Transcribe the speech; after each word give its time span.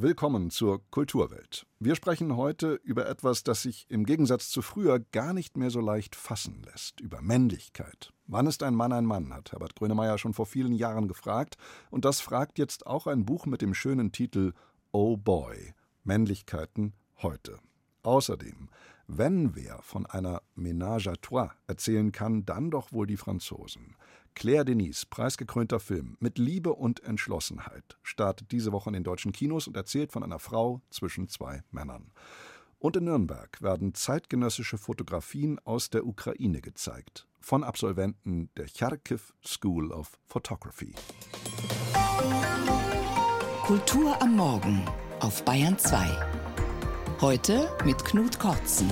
Willkommen 0.00 0.52
zur 0.52 0.88
Kulturwelt. 0.92 1.66
Wir 1.80 1.96
sprechen 1.96 2.36
heute 2.36 2.74
über 2.84 3.08
etwas, 3.08 3.42
das 3.42 3.62
sich 3.62 3.84
im 3.88 4.06
Gegensatz 4.06 4.48
zu 4.48 4.62
früher 4.62 5.00
gar 5.00 5.32
nicht 5.32 5.56
mehr 5.56 5.70
so 5.70 5.80
leicht 5.80 6.14
fassen 6.14 6.62
lässt, 6.62 7.00
über 7.00 7.20
Männlichkeit. 7.20 8.12
Wann 8.28 8.46
ist 8.46 8.62
ein 8.62 8.76
Mann 8.76 8.92
ein 8.92 9.04
Mann, 9.04 9.34
hat 9.34 9.50
Herbert 9.50 9.74
Grönemeyer 9.74 10.16
schon 10.16 10.34
vor 10.34 10.46
vielen 10.46 10.72
Jahren 10.72 11.08
gefragt, 11.08 11.56
und 11.90 12.04
das 12.04 12.20
fragt 12.20 12.60
jetzt 12.60 12.86
auch 12.86 13.08
ein 13.08 13.24
Buch 13.24 13.46
mit 13.46 13.60
dem 13.60 13.74
schönen 13.74 14.12
Titel 14.12 14.52
Oh 14.92 15.16
Boy, 15.16 15.74
Männlichkeiten 16.04 16.92
heute. 17.20 17.58
Außerdem, 18.04 18.68
wenn 19.08 19.56
wer 19.56 19.82
von 19.82 20.06
einer 20.06 20.42
Ménage 20.56 21.08
à 21.08 21.20
trois 21.20 21.50
erzählen 21.66 22.12
kann, 22.12 22.44
dann 22.44 22.70
doch 22.70 22.92
wohl 22.92 23.08
die 23.08 23.16
Franzosen. 23.16 23.96
Claire 24.34 24.64
Denis, 24.64 25.06
preisgekrönter 25.06 25.80
Film, 25.80 26.16
mit 26.20 26.38
Liebe 26.38 26.72
und 26.72 27.02
Entschlossenheit, 27.02 27.98
startet 28.02 28.52
diese 28.52 28.72
Woche 28.72 28.90
in 28.90 28.94
den 28.94 29.04
deutschen 29.04 29.32
Kinos 29.32 29.66
und 29.66 29.76
erzählt 29.76 30.12
von 30.12 30.22
einer 30.22 30.38
Frau 30.38 30.82
zwischen 30.90 31.28
zwei 31.28 31.62
Männern. 31.70 32.12
Und 32.78 32.96
in 32.96 33.04
Nürnberg 33.04 33.60
werden 33.60 33.94
zeitgenössische 33.94 34.78
Fotografien 34.78 35.58
aus 35.64 35.90
der 35.90 36.06
Ukraine 36.06 36.60
gezeigt, 36.60 37.26
von 37.40 37.64
Absolventen 37.64 38.50
der 38.56 38.68
Charkiw 38.68 39.20
School 39.44 39.90
of 39.90 40.18
Photography. 40.26 40.94
Kultur 43.64 44.20
am 44.22 44.36
Morgen 44.36 44.84
auf 45.20 45.44
Bayern 45.44 45.78
2. 45.78 46.08
Heute 47.20 47.68
mit 47.84 48.04
Knut 48.04 48.38
Kortzen. 48.38 48.88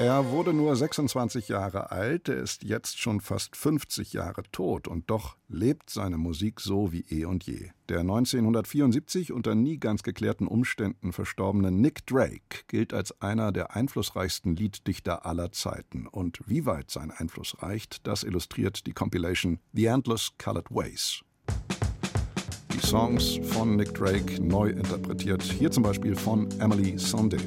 Er 0.00 0.30
wurde 0.30 0.54
nur 0.54 0.74
26 0.74 1.48
Jahre 1.48 1.90
alt, 1.90 2.30
er 2.30 2.38
ist 2.38 2.64
jetzt 2.64 2.98
schon 2.98 3.20
fast 3.20 3.54
50 3.54 4.14
Jahre 4.14 4.44
tot 4.50 4.88
und 4.88 5.10
doch 5.10 5.36
lebt 5.46 5.90
seine 5.90 6.16
Musik 6.16 6.62
so 6.62 6.90
wie 6.90 7.04
eh 7.10 7.26
und 7.26 7.44
je. 7.44 7.68
Der 7.90 8.00
1974 8.00 9.30
unter 9.30 9.54
nie 9.54 9.76
ganz 9.76 10.02
geklärten 10.02 10.46
Umständen 10.46 11.12
verstorbene 11.12 11.70
Nick 11.70 12.06
Drake 12.06 12.64
gilt 12.66 12.94
als 12.94 13.20
einer 13.20 13.52
der 13.52 13.76
einflussreichsten 13.76 14.56
Lieddichter 14.56 15.26
aller 15.26 15.52
Zeiten. 15.52 16.06
Und 16.06 16.40
wie 16.46 16.64
weit 16.64 16.90
sein 16.90 17.10
Einfluss 17.10 17.62
reicht, 17.62 18.06
das 18.06 18.22
illustriert 18.22 18.86
die 18.86 18.94
Compilation 18.94 19.58
The 19.74 19.84
Endless 19.84 20.30
Colored 20.38 20.70
Ways. 20.70 21.20
Die 22.72 22.86
Songs 22.86 23.38
von 23.52 23.76
Nick 23.76 23.92
Drake 23.92 24.42
neu 24.42 24.70
interpretiert, 24.70 25.42
hier 25.42 25.70
zum 25.70 25.82
Beispiel 25.82 26.16
von 26.16 26.48
Emily 26.58 26.98
Sunday. 26.98 27.46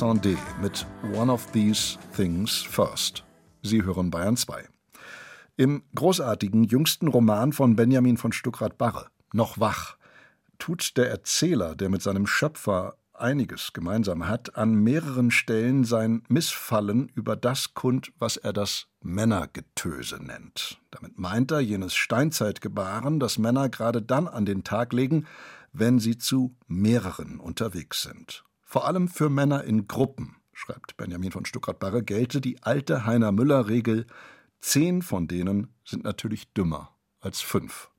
Sandé 0.00 0.38
mit 0.62 0.86
One 1.14 1.30
of 1.30 1.52
These 1.52 1.98
Things 2.16 2.62
First. 2.62 3.22
Sie 3.60 3.82
hören 3.82 4.10
Bayern 4.10 4.34
2. 4.34 4.66
Im 5.58 5.82
großartigen 5.94 6.64
jüngsten 6.64 7.06
Roman 7.06 7.52
von 7.52 7.76
Benjamin 7.76 8.16
von 8.16 8.32
Stuckrad-Barre, 8.32 9.08
Noch 9.34 9.60
wach, 9.60 9.98
tut 10.58 10.96
der 10.96 11.10
Erzähler, 11.10 11.76
der 11.76 11.90
mit 11.90 12.00
seinem 12.00 12.26
Schöpfer 12.26 12.94
einiges 13.12 13.74
gemeinsam 13.74 14.26
hat, 14.26 14.56
an 14.56 14.74
mehreren 14.74 15.30
Stellen 15.30 15.84
sein 15.84 16.22
Missfallen 16.30 17.10
über 17.14 17.36
das 17.36 17.74
kund, 17.74 18.10
was 18.18 18.38
er 18.38 18.54
das 18.54 18.86
Männergetöse 19.02 20.16
nennt. 20.16 20.80
Damit 20.92 21.18
meint 21.18 21.50
er 21.50 21.60
jenes 21.60 21.94
Steinzeitgebaren, 21.94 23.20
das 23.20 23.36
Männer 23.36 23.68
gerade 23.68 24.00
dann 24.00 24.28
an 24.28 24.46
den 24.46 24.64
Tag 24.64 24.94
legen, 24.94 25.26
wenn 25.74 25.98
sie 25.98 26.16
zu 26.16 26.56
mehreren 26.68 27.38
unterwegs 27.38 28.00
sind. 28.00 28.44
Vor 28.70 28.86
allem 28.86 29.08
für 29.08 29.30
Männer 29.30 29.64
in 29.64 29.88
Gruppen, 29.88 30.36
schreibt 30.52 30.96
Benjamin 30.96 31.32
von 31.32 31.44
Stuckrad-Barre, 31.44 32.04
gelte 32.04 32.40
die 32.40 32.62
alte 32.62 33.04
Heiner-Müller-Regel: 33.04 34.06
zehn 34.60 35.02
von 35.02 35.26
denen 35.26 35.74
sind 35.84 36.04
natürlich 36.04 36.52
dümmer 36.52 36.94
als 37.18 37.40
fünf. 37.40 37.90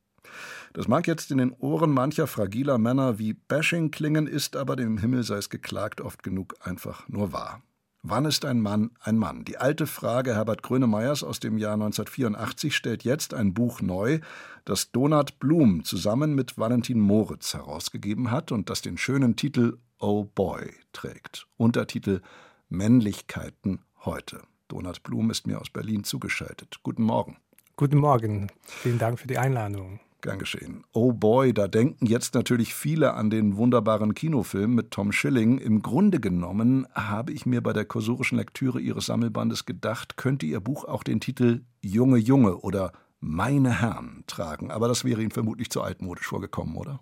Das 0.71 0.87
mag 0.87 1.07
jetzt 1.07 1.29
in 1.29 1.39
den 1.39 1.51
Ohren 1.51 1.91
mancher 1.91 2.25
fragiler 2.25 2.77
Männer 2.77 3.19
wie 3.19 3.33
Bashing 3.33 3.91
klingen, 3.91 4.27
ist 4.27 4.55
aber 4.55 4.77
dem 4.77 4.97
Himmel 4.97 5.23
sei 5.23 5.35
es 5.39 5.49
geklagt 5.49 5.99
oft 5.99 6.23
genug 6.23 6.55
einfach 6.61 7.05
nur 7.09 7.33
wahr. 7.33 7.61
Wann 8.01 8.23
ist 8.23 8.45
ein 8.45 8.61
Mann 8.61 8.91
ein 9.01 9.17
Mann? 9.17 9.43
Die 9.43 9.57
alte 9.57 9.87
Frage 9.87 10.35
Herbert 10.35 10.63
Grönemeyers 10.63 11.21
aus 11.21 11.41
dem 11.41 11.57
Jahr 11.57 11.73
1984 11.73 12.77
stellt 12.77 13.03
jetzt 13.03 13.33
ein 13.33 13.53
Buch 13.53 13.81
neu, 13.81 14.21
das 14.63 14.93
Donat 14.93 15.37
Blum 15.37 15.83
zusammen 15.83 16.33
mit 16.33 16.57
Valentin 16.57 17.01
Moritz 17.01 17.53
herausgegeben 17.53 18.31
hat 18.31 18.53
und 18.53 18.69
das 18.69 18.81
den 18.81 18.97
schönen 18.97 19.35
Titel 19.35 19.77
Oh 20.03 20.23
Boy 20.23 20.71
trägt. 20.93 21.45
Untertitel 21.57 22.21
Männlichkeiten 22.69 23.81
heute. 24.03 24.41
Donat 24.67 25.03
Blum 25.03 25.29
ist 25.29 25.45
mir 25.45 25.61
aus 25.61 25.69
Berlin 25.69 26.03
zugeschaltet. 26.03 26.79
Guten 26.81 27.03
Morgen. 27.03 27.37
Guten 27.75 27.99
Morgen. 27.99 28.47
Vielen 28.63 28.97
Dank 28.97 29.19
für 29.19 29.27
die 29.27 29.37
Einladung. 29.37 29.99
Gern 30.21 30.39
geschehen. 30.39 30.85
Oh 30.91 31.13
boy, 31.13 31.53
da 31.53 31.67
denken 31.67 32.07
jetzt 32.07 32.33
natürlich 32.33 32.73
viele 32.73 33.13
an 33.13 33.29
den 33.29 33.57
wunderbaren 33.57 34.15
Kinofilm 34.15 34.73
mit 34.73 34.89
Tom 34.89 35.11
Schilling. 35.11 35.59
Im 35.59 35.83
Grunde 35.83 36.19
genommen 36.19 36.87
habe 36.95 37.31
ich 37.31 37.45
mir 37.45 37.61
bei 37.61 37.71
der 37.71 37.85
kursorischen 37.85 38.39
Lektüre 38.39 38.81
Ihres 38.81 39.05
Sammelbandes 39.05 39.67
gedacht, 39.67 40.17
könnte 40.17 40.47
Ihr 40.47 40.61
Buch 40.61 40.85
auch 40.85 41.03
den 41.03 41.19
Titel 41.19 41.61
Junge 41.79 42.17
Junge 42.17 42.57
oder 42.57 42.91
Meine 43.19 43.81
Herren 43.81 44.23
tragen. 44.25 44.71
Aber 44.71 44.87
das 44.87 45.05
wäre 45.05 45.21
Ihnen 45.21 45.29
vermutlich 45.29 45.69
zu 45.69 45.83
altmodisch 45.83 46.25
vorgekommen, 46.25 46.75
oder? 46.75 47.01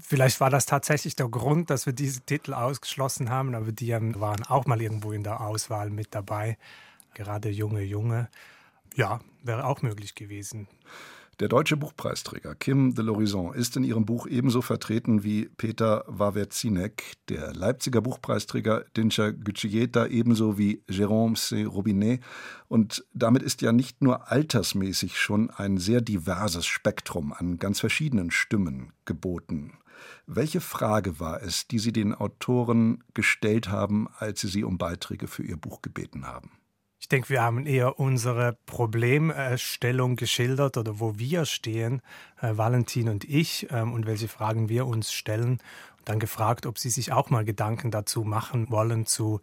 Vielleicht 0.00 0.40
war 0.40 0.50
das 0.50 0.66
tatsächlich 0.66 1.14
der 1.16 1.28
Grund, 1.28 1.70
dass 1.70 1.86
wir 1.86 1.92
diese 1.92 2.20
Titel 2.20 2.52
ausgeschlossen 2.52 3.30
haben, 3.30 3.54
aber 3.54 3.72
die 3.72 3.92
waren 3.92 4.44
auch 4.44 4.66
mal 4.66 4.82
irgendwo 4.82 5.12
in 5.12 5.22
der 5.22 5.40
Auswahl 5.40 5.90
mit 5.90 6.14
dabei. 6.14 6.58
Gerade 7.14 7.48
Junge 7.48 7.82
Junge. 7.82 8.28
Ja, 8.96 9.20
wäre 9.42 9.64
auch 9.64 9.82
möglich 9.82 10.14
gewesen. 10.14 10.66
Der 11.40 11.46
deutsche 11.46 11.76
Buchpreisträger 11.76 12.56
Kim 12.56 12.96
de 12.96 13.04
l'Horizon 13.04 13.54
ist 13.54 13.76
in 13.76 13.84
ihrem 13.84 14.04
Buch 14.04 14.26
ebenso 14.26 14.60
vertreten 14.60 15.22
wie 15.22 15.48
Peter 15.56 16.02
Wawerzinek, 16.08 17.12
der 17.28 17.54
Leipziger 17.54 18.00
Buchpreisträger 18.00 18.84
Dinscher 18.96 19.32
Gütschieta 19.32 20.06
ebenso 20.06 20.58
wie 20.58 20.82
Jérôme 20.90 21.36
C. 21.36 21.62
Robinet. 21.62 22.24
Und 22.66 23.04
damit 23.14 23.44
ist 23.44 23.62
ja 23.62 23.70
nicht 23.70 24.02
nur 24.02 24.32
altersmäßig 24.32 25.16
schon 25.16 25.50
ein 25.50 25.78
sehr 25.78 26.00
diverses 26.00 26.66
Spektrum 26.66 27.32
an 27.32 27.60
ganz 27.60 27.78
verschiedenen 27.78 28.32
Stimmen 28.32 28.92
geboten. 29.04 29.74
Welche 30.26 30.60
Frage 30.60 31.20
war 31.20 31.40
es, 31.40 31.68
die 31.68 31.78
Sie 31.78 31.92
den 31.92 32.16
Autoren 32.16 33.04
gestellt 33.14 33.68
haben, 33.68 34.08
als 34.18 34.40
Sie 34.40 34.48
sie 34.48 34.64
um 34.64 34.76
Beiträge 34.76 35.28
für 35.28 35.44
Ihr 35.44 35.56
Buch 35.56 35.82
gebeten 35.82 36.26
haben? 36.26 36.57
Ich 37.08 37.10
denke, 37.10 37.30
wir 37.30 37.42
haben 37.42 37.64
eher 37.64 37.98
unsere 37.98 38.58
Problemstellung 38.66 40.16
geschildert 40.16 40.76
oder 40.76 41.00
wo 41.00 41.18
wir 41.18 41.46
stehen, 41.46 42.02
äh, 42.42 42.58
Valentin 42.58 43.08
und 43.08 43.24
ich, 43.24 43.66
ähm, 43.70 43.94
und 43.94 44.04
welche 44.04 44.28
Fragen 44.28 44.68
wir 44.68 44.86
uns 44.86 45.10
stellen. 45.10 45.52
Und 45.52 46.04
dann 46.04 46.18
gefragt, 46.18 46.66
ob 46.66 46.76
sie 46.76 46.90
sich 46.90 47.10
auch 47.10 47.30
mal 47.30 47.46
Gedanken 47.46 47.90
dazu 47.90 48.24
machen 48.24 48.70
wollen, 48.70 49.06
zu, 49.06 49.40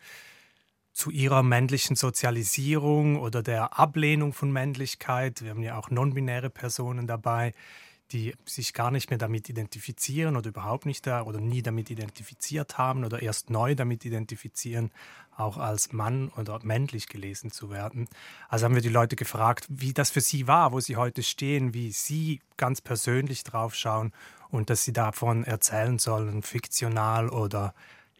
zu 0.94 1.10
ihrer 1.10 1.42
männlichen 1.42 1.96
Sozialisierung 1.96 3.20
oder 3.20 3.42
der 3.42 3.80
Ablehnung 3.80 4.32
von 4.32 4.52
Männlichkeit. 4.52 5.42
Wir 5.42 5.50
haben 5.50 5.64
ja 5.64 5.76
auch 5.80 5.90
non-binäre 5.90 6.52
Personen 6.52 7.08
dabei 7.08 7.52
die 8.12 8.36
sich 8.46 8.74
gar 8.74 8.92
nicht 8.92 9.10
mehr 9.10 9.18
damit 9.18 9.50
identifizieren 9.50 10.36
oder 10.38 10.50
überhaupt 10.50 10.86
nicht 10.86 11.08
da 11.08 11.24
oder 11.24 11.40
nie 11.40 11.62
damit 11.62 11.90
identifiziert 11.90 12.78
haben 12.78 13.04
oder 13.04 13.22
erst 13.22 13.50
neu 13.50 13.74
damit 13.76 14.06
identifizieren, 14.06 14.92
auch 15.36 15.58
als 15.58 15.92
Mann 15.92 16.30
oder 16.38 16.60
männlich 16.64 17.08
gelesen 17.08 17.52
zu 17.52 17.70
werden. 17.70 18.08
Also 18.48 18.66
haben 18.66 18.76
wir 18.76 18.82
die 18.82 18.90
Leute 18.90 19.16
gefragt, 19.16 19.66
wie 19.70 19.94
das 19.94 20.12
für 20.12 20.22
sie 20.22 20.48
war, 20.48 20.72
wo 20.72 20.80
sie 20.80 20.96
heute 20.98 21.24
stehen, 21.24 21.74
wie 21.74 21.92
sie 21.92 22.42
ganz 22.58 22.80
persönlich 22.80 23.44
draufschauen 23.44 24.14
und 24.50 24.70
dass 24.70 24.84
sie 24.84 24.94
davon 24.94 25.44
erzählen 25.44 26.00
sollen, 26.00 26.44
fiktional 26.44 27.30
oder 27.30 27.74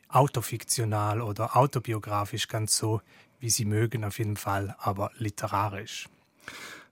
autofiktional 0.10 1.22
oder 1.22 1.56
autobiografisch, 1.56 2.48
ganz 2.48 2.76
so, 2.76 3.02
wie 3.40 3.50
sie 3.50 3.66
mögen, 3.66 4.04
auf 4.04 4.18
jeden 4.18 4.38
Fall, 4.38 4.76
aber 4.80 5.12
literarisch. 5.18 6.10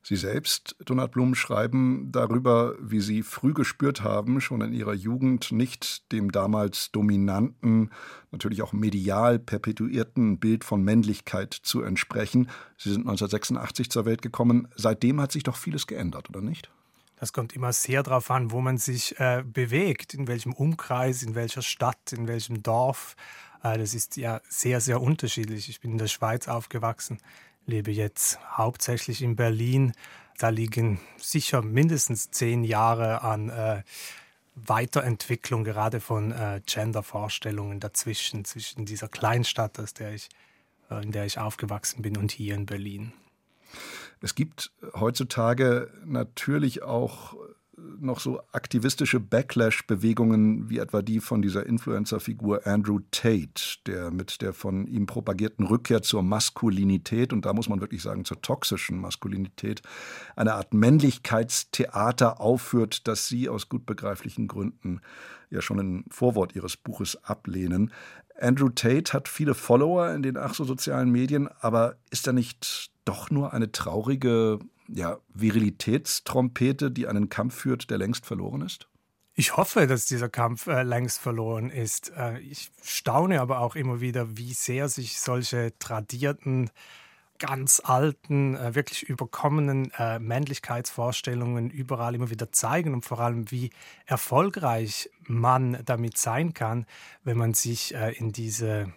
Sie 0.06 0.18
selbst, 0.18 0.76
Donald 0.84 1.12
Blum, 1.12 1.34
schreiben 1.34 2.12
darüber, 2.12 2.76
wie 2.82 3.00
Sie 3.00 3.24
früh 3.24 3.54
gespürt 3.54 4.04
haben, 4.04 4.42
schon 4.42 4.60
in 4.60 4.74
Ihrer 4.74 4.94
Jugend 4.94 5.54
nicht 5.54 6.12
dem 6.12 6.30
damals 6.30 6.92
dominanten, 6.92 7.90
natürlich 8.30 8.62
auch 8.64 8.74
medial 8.74 9.40
perpetuierten 9.40 10.40
Bild 10.40 10.66
von 10.66 10.84
Männlichkeit 10.84 11.54
zu 11.54 11.84
entsprechen. 11.84 12.50
Sie 12.78 12.90
sind 12.90 13.02
1986 13.02 13.90
zur 13.90 14.04
Welt 14.06 14.22
gekommen. 14.22 14.68
Seitdem 14.76 15.22
hat 15.22 15.32
sich 15.32 15.44
doch 15.44 15.56
vieles 15.56 15.88
geändert, 15.88 16.30
oder 16.30 16.42
nicht? 16.42 16.70
Das 17.16 17.32
kommt 17.32 17.54
immer 17.54 17.72
sehr 17.72 18.04
darauf 18.04 18.30
an, 18.30 18.52
wo 18.52 18.60
man 18.60 18.78
sich 18.78 19.18
äh, 19.22 19.42
bewegt, 19.46 20.14
in 20.14 20.28
welchem 20.28 20.52
Umkreis, 20.52 21.24
in 21.24 21.34
welcher 21.34 21.62
Stadt, 21.62 22.12
in 22.12 22.28
welchem 22.28 22.62
Dorf. 22.62 23.16
Äh, 23.64 23.78
das 23.78 23.94
ist 23.94 24.18
ja 24.18 24.42
sehr, 24.50 24.82
sehr 24.82 25.00
unterschiedlich. 25.02 25.70
Ich 25.70 25.80
bin 25.80 25.92
in 25.92 25.98
der 25.98 26.08
Schweiz 26.08 26.50
aufgewachsen 26.50 27.20
lebe 27.66 27.92
jetzt 27.92 28.40
hauptsächlich 28.58 29.22
in 29.22 29.36
Berlin. 29.36 29.94
Da 30.38 30.50
liegen 30.50 31.00
sicher 31.18 31.62
mindestens 31.62 32.32
zehn 32.32 32.64
Jahre 32.64 33.22
an 33.22 33.50
äh, 33.50 33.84
Weiterentwicklung 34.56 35.64
gerade 35.64 36.00
von 36.00 36.32
äh, 36.32 36.62
Gender-Vorstellungen 36.66 37.80
dazwischen, 37.80 38.46
zwischen 38.46 38.86
dieser 38.86 39.08
Kleinstadt, 39.08 39.80
aus 39.80 39.94
der 39.94 40.14
ich, 40.14 40.30
äh, 40.90 41.04
in 41.04 41.12
der 41.12 41.26
ich 41.26 41.40
aufgewachsen 41.40 42.02
bin, 42.02 42.18
und 42.18 42.32
hier 42.32 42.56
in 42.56 42.66
Berlin. 42.66 43.14
Es 44.22 44.36
gibt 44.36 44.72
heutzutage 44.94 45.92
natürlich 46.06 46.84
auch 46.84 47.36
noch 47.78 48.20
so 48.20 48.42
aktivistische 48.52 49.20
Backlash-Bewegungen 49.20 50.70
wie 50.70 50.78
etwa 50.78 51.02
die 51.02 51.20
von 51.20 51.42
dieser 51.42 51.66
Influencer-Figur 51.66 52.68
Andrew 52.68 53.00
Tate, 53.12 53.80
der 53.88 54.12
mit 54.12 54.42
der 54.42 54.54
von 54.54 54.86
ihm 54.88 55.06
propagierten 55.06 55.66
Rückkehr 55.66 56.02
zur 56.02 56.22
Maskulinität 56.22 57.34
und 57.34 57.46
da 57.46 57.54
muss 57.54 57.70
man 57.70 57.82
wirklich 57.82 58.04
sagen 58.04 58.26
zur 58.26 58.42
toxischen 58.42 59.00
Maskulinität 59.00 59.82
eine 60.36 60.54
Art 60.54 60.74
Männlichkeitstheater 60.74 62.40
aufführt, 62.40 63.08
das 63.08 63.28
sie 63.28 63.50
aus 63.50 63.70
gut 63.70 63.86
begreiflichen 63.86 64.48
Gründen 64.48 65.02
ja 65.54 65.62
schon 65.62 65.80
im 65.80 66.06
Vorwort 66.10 66.56
ihres 66.56 66.76
Buches 66.78 67.24
ablehnen. 67.24 67.92
Andrew 68.40 68.70
Tate 68.70 69.14
hat 69.14 69.28
viele 69.28 69.54
Follower 69.54 70.12
in 70.12 70.24
den 70.24 70.38
ach 70.38 70.54
so 70.54 70.64
sozialen 70.64 71.12
Medien, 71.12 71.48
aber 71.60 71.96
ist 72.10 72.28
er 72.28 72.34
nicht 72.34 72.92
doch 73.06 73.30
nur 73.30 73.54
eine 73.54 73.72
traurige 73.72 74.60
ja, 74.88 75.18
Virilitätstrompete, 75.34 76.92
die 76.92 77.08
einen 77.08 77.30
Kampf 77.30 77.56
führt, 77.56 77.90
der 77.90 77.98
längst 77.98 78.26
verloren 78.26 78.62
ist? 78.62 78.88
Ich 79.36 79.58
hoffe, 79.58 79.88
dass 79.88 80.06
dieser 80.06 80.30
Kampf 80.30 80.68
äh, 80.68 80.84
längst 80.84 81.20
verloren 81.20 81.72
ist. 81.72 82.12
Äh, 82.16 82.40
ich 82.40 82.72
staune 82.84 83.42
aber 83.42 83.60
auch 83.60 83.76
immer 83.76 84.00
wieder, 84.00 84.38
wie 84.38 84.54
sehr 84.54 84.90
sich 84.90 85.20
solche 85.20 85.74
tradierten, 85.80 86.70
ganz 87.40 87.82
alten, 87.84 88.56
äh, 88.56 88.76
wirklich 88.76 89.04
überkommenen 89.04 89.92
äh, 89.98 90.20
Männlichkeitsvorstellungen 90.20 91.70
überall 91.70 92.16
immer 92.16 92.30
wieder 92.30 92.52
zeigen 92.52 92.94
und 92.94 93.04
vor 93.04 93.20
allem, 93.20 93.52
wie 93.52 93.72
erfolgreich 94.06 95.10
man 95.26 95.80
damit 95.86 96.18
sein 96.18 96.54
kann, 96.54 96.86
wenn 97.24 97.38
man 97.38 97.54
sich 97.54 97.94
äh, 97.96 98.14
in 98.14 98.32
diese 98.32 98.94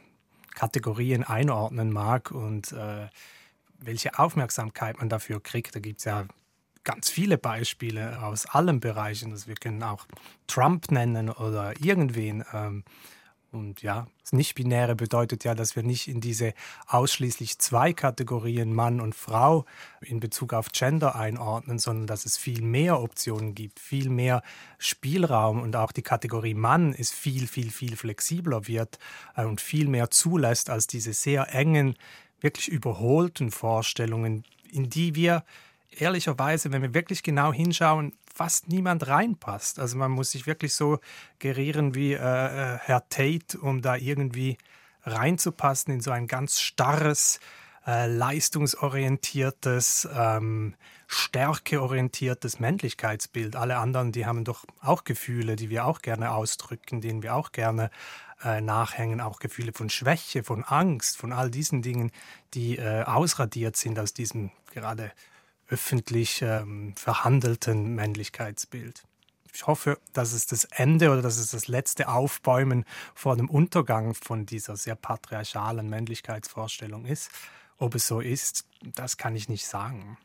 Kategorien 0.55 1.23
einordnen 1.23 1.93
mag 1.93 2.31
und 2.31 2.75
welche 3.79 4.19
Aufmerksamkeit 4.19 4.97
man 4.97 5.11
dafür 5.11 5.43
kriegt. 5.43 5.75
Da 5.75 5.81
gibt 5.81 5.99
es 5.99 6.07
ja 6.07 6.25
ganz 6.83 7.11
viele 7.11 7.37
Beispiele 7.37 8.23
aus 8.23 8.47
allen 8.47 8.81
Bereichen. 8.81 9.33
Also 9.33 9.49
wir 9.49 9.57
können 9.57 9.83
auch 9.83 10.07
Trump 10.47 10.91
nennen 10.91 11.29
oder 11.29 11.79
irgendwen. 11.79 12.43
Ähm, 12.55 12.85
und 13.57 13.83
ja, 13.83 14.07
das 14.21 14.33
Nicht-Binäre 14.33 14.95
bedeutet 14.95 15.45
ja, 15.45 15.55
dass 15.55 15.75
wir 15.75 15.83
nicht 15.83 16.09
in 16.09 16.21
diese 16.21 16.53
ausschließlich 16.87 17.59
zwei 17.59 17.93
Kategorien 17.93 18.73
Mann 18.73 19.01
und 19.01 19.15
Frau 19.15 19.65
in 20.01 20.21
Bezug 20.21 20.53
auf 20.53 20.69
Gender 20.71 21.17
einordnen, 21.17 21.79
sondern 21.79 22.07
dass 22.07 22.27
es 22.27 22.37
viel 22.37 22.63
mehr 22.63 23.01
Optionen 23.01 23.55
gibt, 23.55 23.81
viel 23.81 24.11
mehr 24.11 24.43
Spielraum 24.79 25.63
und 25.63 25.75
auch 25.77 25.93
die 25.93 26.03
Kategorie 26.03 26.55
Mann 26.55 26.93
ist 26.93 27.15
viel, 27.15 27.47
viel, 27.47 27.71
viel 27.71 27.97
flexibler 27.97 28.69
wird 28.69 28.99
äh, 29.35 29.45
und 29.45 29.61
viel 29.61 29.89
mehr 29.89 30.11
zulässt 30.11 30.71
als 30.71 30.87
diese 30.87 31.13
sehr 31.13 31.55
engen 31.55 31.97
wirklich 32.41 32.69
überholten 32.69 33.51
Vorstellungen, 33.51 34.45
in 34.71 34.91
die 34.91 35.15
wir 35.15 35.45
ehrlicherweise, 36.01 36.73
wenn 36.73 36.83
wir 36.83 36.95
wirklich 36.95 37.23
genau 37.23 37.53
hinschauen, 37.53 38.13
fast 38.33 38.69
niemand 38.69 39.07
reinpasst. 39.07 39.79
Also 39.79 39.97
man 39.97 40.11
muss 40.11 40.31
sich 40.31 40.47
wirklich 40.47 40.75
so 40.75 40.99
gerieren 41.39 41.95
wie 41.95 42.13
äh, 42.13 42.19
äh, 42.19 42.79
Herr 42.79 43.09
Tate, 43.09 43.59
um 43.59 43.83
da 43.83 43.97
irgendwie 43.97 44.59
reinzupassen 45.05 45.95
in 45.95 46.01
so 46.01 46.11
ein 46.11 46.27
ganz 46.27 46.61
starres, 46.61 47.41
äh, 47.87 48.07
leistungsorientiertes, 48.07 50.09
ähm, 50.13 50.75
stärkeorientiertes 51.07 52.59
Männlichkeitsbild. 52.59 53.55
Alle 53.55 53.77
anderen, 53.77 54.11
die 54.11 54.27
haben 54.27 54.45
doch 54.45 54.65
auch 54.83 55.05
Gefühle, 55.05 55.57
die 55.57 55.71
wir 55.71 55.87
auch 55.87 56.03
gerne 56.03 56.33
ausdrücken, 56.33 57.01
denen 57.01 57.23
wir 57.23 57.37
auch 57.37 57.53
gerne 57.53 57.91
äh, 58.45 58.61
nachhängen, 58.61 59.21
auch 59.21 59.39
Gefühle 59.39 59.73
von 59.73 59.89
Schwäche, 59.89 60.43
von 60.43 60.65
Angst, 60.65 61.17
von 61.17 61.33
all 61.33 61.51
diesen 61.51 61.81
Dingen, 61.81 62.11
die 62.55 62.77
äh, 62.77 63.05
ausradiert 63.05 63.77
sind 63.77 63.99
aus 63.99 64.13
diesem 64.13 64.51
gerade 64.73 65.13
öffentlich 65.69 66.43
ähm, 66.43 66.95
verhandelten 66.97 67.95
Männlichkeitsbild. 67.95 69.05
Ich 69.53 69.67
hoffe, 69.67 69.99
dass 70.13 70.35
es 70.35 70.47
das 70.47 70.65
Ende 70.65 71.11
oder 71.11 71.23
dass 71.23 71.39
es 71.39 71.51
das 71.51 71.67
letzte 71.67 72.09
Aufbäumen 72.09 72.85
vor 73.15 73.37
dem 73.37 73.49
Untergang 73.49 74.15
von 74.15 74.45
dieser 74.45 74.77
sehr 74.77 74.97
patriarchalen 74.97 75.89
Männlichkeitsvorstellung 75.89 77.07
ist. 77.07 77.31
Ob 77.79 77.95
es 77.95 78.07
so 78.07 78.21
ist, 78.21 78.67
das 78.95 79.17
kann 79.17 79.35
ich 79.35 79.49
nicht 79.49 79.67
sagen. 79.67 80.19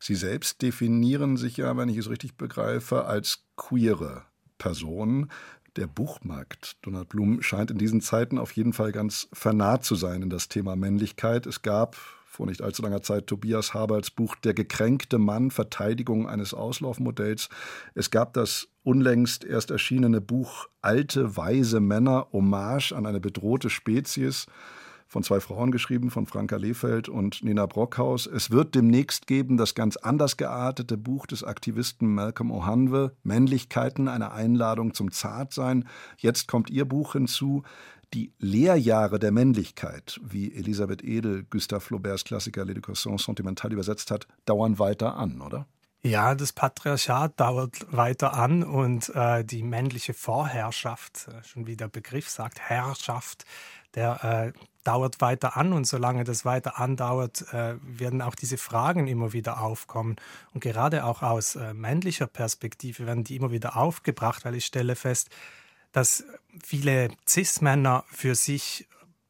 Sie 0.00 0.14
selbst 0.14 0.62
definieren 0.62 1.36
sich 1.36 1.56
ja, 1.56 1.76
wenn 1.76 1.88
ich 1.88 1.96
es 1.96 2.10
richtig 2.10 2.36
begreife, 2.36 3.04
als 3.04 3.44
queere 3.56 4.24
Person. 4.58 5.30
Der 5.76 5.86
Buchmarkt, 5.86 6.76
Donald 6.82 7.08
Blum, 7.08 7.42
scheint 7.42 7.70
in 7.70 7.78
diesen 7.78 8.00
Zeiten 8.00 8.38
auf 8.38 8.52
jeden 8.52 8.72
Fall 8.72 8.92
ganz 8.92 9.28
vernarrt 9.32 9.84
zu 9.84 9.94
sein 9.94 10.22
in 10.22 10.30
das 10.30 10.48
Thema 10.48 10.74
Männlichkeit. 10.74 11.46
Es 11.46 11.62
gab 11.62 11.96
vor 12.36 12.46
nicht 12.46 12.62
allzu 12.62 12.82
langer 12.82 13.02
Zeit 13.02 13.26
Tobias 13.26 13.72
Haberts 13.72 14.10
Buch 14.10 14.36
Der 14.36 14.52
gekränkte 14.52 15.16
Mann, 15.18 15.50
Verteidigung 15.50 16.28
eines 16.28 16.52
Auslaufmodells. 16.52 17.48
Es 17.94 18.10
gab 18.10 18.34
das 18.34 18.68
unlängst 18.82 19.42
erst 19.42 19.70
erschienene 19.70 20.20
Buch 20.20 20.68
Alte, 20.82 21.36
weise 21.36 21.80
Männer, 21.80 22.28
Hommage 22.32 22.92
an 22.92 23.06
eine 23.06 23.20
bedrohte 23.20 23.70
Spezies 23.70 24.46
von 25.08 25.22
zwei 25.22 25.40
Frauen 25.40 25.70
geschrieben, 25.70 26.10
von 26.10 26.26
Franka 26.26 26.56
Lehfeld 26.56 27.08
und 27.08 27.42
Nina 27.42 27.66
Brockhaus. 27.66 28.26
Es 28.26 28.50
wird 28.50 28.74
demnächst 28.74 29.26
geben 29.26 29.56
das 29.56 29.74
ganz 29.74 29.96
anders 29.96 30.36
geartete 30.36 30.96
Buch 30.96 31.26
des 31.26 31.44
Aktivisten 31.44 32.12
Malcolm 32.12 32.50
O'Hanwe, 32.50 33.12
Männlichkeiten, 33.22 34.08
eine 34.08 34.32
Einladung 34.32 34.94
zum 34.94 35.12
Zartsein. 35.12 35.88
Jetzt 36.18 36.48
kommt 36.48 36.70
ihr 36.70 36.84
Buch 36.84 37.12
hinzu. 37.12 37.62
Die 38.14 38.32
Lehrjahre 38.38 39.18
der 39.18 39.32
Männlichkeit, 39.32 40.20
wie 40.22 40.54
Elisabeth 40.54 41.02
Edel 41.02 41.44
Gustave 41.50 41.80
Flauberts 41.80 42.24
Klassiker 42.24 42.62
L'Éducation 42.62 43.22
sentimentale 43.22 43.74
übersetzt 43.74 44.10
hat, 44.10 44.26
dauern 44.44 44.78
weiter 44.78 45.16
an, 45.16 45.40
oder? 45.40 45.66
Ja, 46.02 46.36
das 46.36 46.52
Patriarchat 46.52 47.40
dauert 47.40 47.84
weiter 47.90 48.34
an 48.34 48.62
und 48.62 49.08
äh, 49.16 49.44
die 49.44 49.64
männliche 49.64 50.14
Vorherrschaft, 50.14 51.26
äh, 51.26 51.42
schon 51.42 51.66
wie 51.66 51.76
der 51.76 51.88
Begriff 51.88 52.28
sagt, 52.28 52.60
Herrschaft, 52.60 53.44
der 53.96 54.52
äh, 54.54 54.58
dauert 54.84 55.20
weiter 55.20 55.56
an 55.56 55.72
und 55.72 55.84
solange 55.84 56.22
das 56.22 56.44
weiter 56.44 56.78
andauert, 56.78 57.52
äh, 57.52 57.74
werden 57.82 58.22
auch 58.22 58.36
diese 58.36 58.56
Fragen 58.56 59.08
immer 59.08 59.32
wieder 59.32 59.60
aufkommen. 59.60 60.14
Und 60.54 60.60
gerade 60.60 61.04
auch 61.04 61.22
aus 61.22 61.56
äh, 61.56 61.74
männlicher 61.74 62.28
Perspektive 62.28 63.04
werden 63.04 63.24
die 63.24 63.34
immer 63.34 63.50
wieder 63.50 63.76
aufgebracht, 63.76 64.44
weil 64.44 64.54
ich 64.54 64.66
stelle 64.66 64.94
fest, 64.94 65.28
dass 65.96 66.24
viele 66.62 67.08
CIS-Männer 67.26 68.04
für 68.12 68.34
sich 68.34 68.86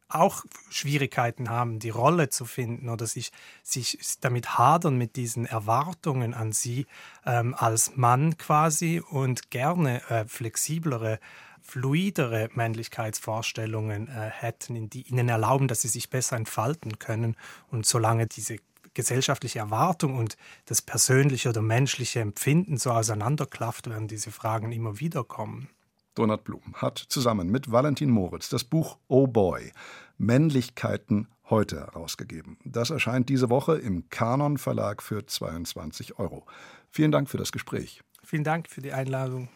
auch 0.09 0.43
Schwierigkeiten 0.69 1.49
haben, 1.49 1.79
die 1.79 1.91
Rolle 1.91 2.27
zu 2.27 2.43
finden 2.43 2.89
oder 2.89 3.07
sich, 3.07 3.31
sich 3.63 3.97
damit 4.19 4.57
hadern 4.57 4.97
mit 4.97 5.15
diesen 5.15 5.45
Erwartungen 5.45 6.33
an 6.33 6.51
sie 6.51 6.85
ähm, 7.25 7.55
als 7.57 7.95
Mann 7.95 8.37
quasi 8.37 8.99
und 8.99 9.49
gerne 9.49 10.01
äh, 10.09 10.25
flexiblere, 10.25 11.19
fluidere 11.61 12.49
Männlichkeitsvorstellungen 12.53 14.09
äh, 14.09 14.29
hätten, 14.29 14.89
die 14.89 15.03
ihnen 15.03 15.29
erlauben, 15.29 15.69
dass 15.69 15.83
sie 15.83 15.87
sich 15.87 16.09
besser 16.09 16.35
entfalten 16.35 16.99
können. 16.99 17.37
Und 17.71 17.85
solange 17.85 18.27
diese 18.27 18.57
gesellschaftliche 18.93 19.59
Erwartung 19.59 20.17
und 20.17 20.35
das 20.65 20.81
persönliche 20.81 21.47
oder 21.47 21.61
menschliche 21.61 22.19
Empfinden 22.19 22.75
so 22.75 22.91
auseinanderklafft, 22.91 23.89
werden 23.89 24.09
diese 24.09 24.31
Fragen 24.31 24.73
immer 24.73 24.99
wieder 24.99 25.23
kommen. 25.23 25.69
Donald 26.17 26.43
Blum 26.43 26.73
hat 26.73 26.97
zusammen 26.97 27.49
mit 27.49 27.71
Valentin 27.71 28.09
Moritz 28.09 28.49
das 28.49 28.63
Buch 28.63 28.97
Oh 29.07 29.27
Boy 29.27 29.71
Männlichkeiten 30.17 31.27
heute 31.49 31.77
herausgegeben. 31.77 32.57
Das 32.65 32.89
erscheint 32.89 33.29
diese 33.29 33.49
Woche 33.49 33.77
im 33.77 34.09
Kanon 34.09 34.57
Verlag 34.57 35.03
für 35.03 35.25
22 35.25 36.17
Euro. 36.17 36.45
Vielen 36.89 37.11
Dank 37.11 37.29
für 37.29 37.37
das 37.37 37.51
Gespräch. 37.51 38.01
Vielen 38.23 38.43
Dank 38.43 38.67
für 38.67 38.81
die 38.81 38.93
Einladung. 38.93 39.49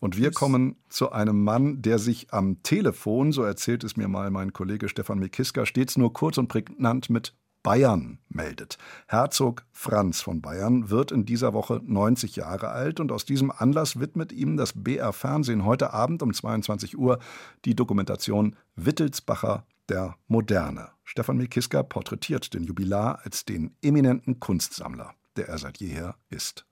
Und 0.00 0.16
wir 0.16 0.30
kommen 0.30 0.76
zu 0.88 1.10
einem 1.12 1.42
Mann, 1.42 1.82
der 1.82 1.98
sich 1.98 2.32
am 2.32 2.62
Telefon, 2.62 3.32
so 3.32 3.42
erzählt 3.42 3.84
es 3.84 3.96
mir 3.96 4.08
mal 4.08 4.30
mein 4.30 4.52
Kollege 4.52 4.88
Stefan 4.88 5.18
Mikiska, 5.18 5.66
stets 5.66 5.98
nur 5.98 6.12
kurz 6.12 6.38
und 6.38 6.48
prägnant 6.48 7.10
mit 7.10 7.34
Bayern 7.62 8.18
meldet. 8.28 8.78
Herzog 9.06 9.64
Franz 9.72 10.20
von 10.20 10.40
Bayern 10.40 10.90
wird 10.90 11.12
in 11.12 11.24
dieser 11.24 11.52
Woche 11.52 11.80
90 11.84 12.36
Jahre 12.36 12.68
alt 12.68 13.00
und 13.00 13.12
aus 13.12 13.24
diesem 13.24 13.50
Anlass 13.50 13.98
widmet 13.98 14.32
ihm 14.32 14.56
das 14.56 14.72
BR 14.74 15.12
Fernsehen 15.12 15.64
heute 15.64 15.92
Abend 15.92 16.22
um 16.22 16.32
22 16.32 16.96
Uhr 16.96 17.18
die 17.64 17.74
Dokumentation 17.74 18.56
Wittelsbacher 18.76 19.66
der 19.88 20.16
Moderne. 20.26 20.90
Stefan 21.04 21.38
Mikiska 21.38 21.82
porträtiert 21.82 22.54
den 22.54 22.64
Jubilar 22.64 23.20
als 23.24 23.44
den 23.44 23.74
eminenten 23.82 24.40
Kunstsammler, 24.40 25.14
der 25.36 25.48
er 25.48 25.58
seit 25.58 25.78
jeher 25.78 26.16
ist. 26.28 26.66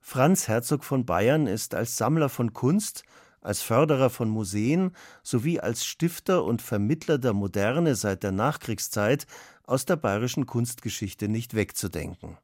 Franz 0.00 0.48
Herzog 0.48 0.84
von 0.84 1.06
Bayern 1.06 1.46
ist 1.46 1.74
als 1.74 1.96
Sammler 1.96 2.28
von 2.28 2.52
Kunst, 2.52 3.04
als 3.44 3.62
Förderer 3.62 4.10
von 4.10 4.28
Museen 4.28 4.90
sowie 5.22 5.60
als 5.60 5.84
Stifter 5.84 6.44
und 6.44 6.62
Vermittler 6.62 7.18
der 7.18 7.34
Moderne 7.34 7.94
seit 7.94 8.22
der 8.22 8.32
Nachkriegszeit 8.32 9.26
aus 9.64 9.84
der 9.84 9.96
bayerischen 9.96 10.46
Kunstgeschichte 10.46 11.28
nicht 11.28 11.54
wegzudenken. 11.54 12.38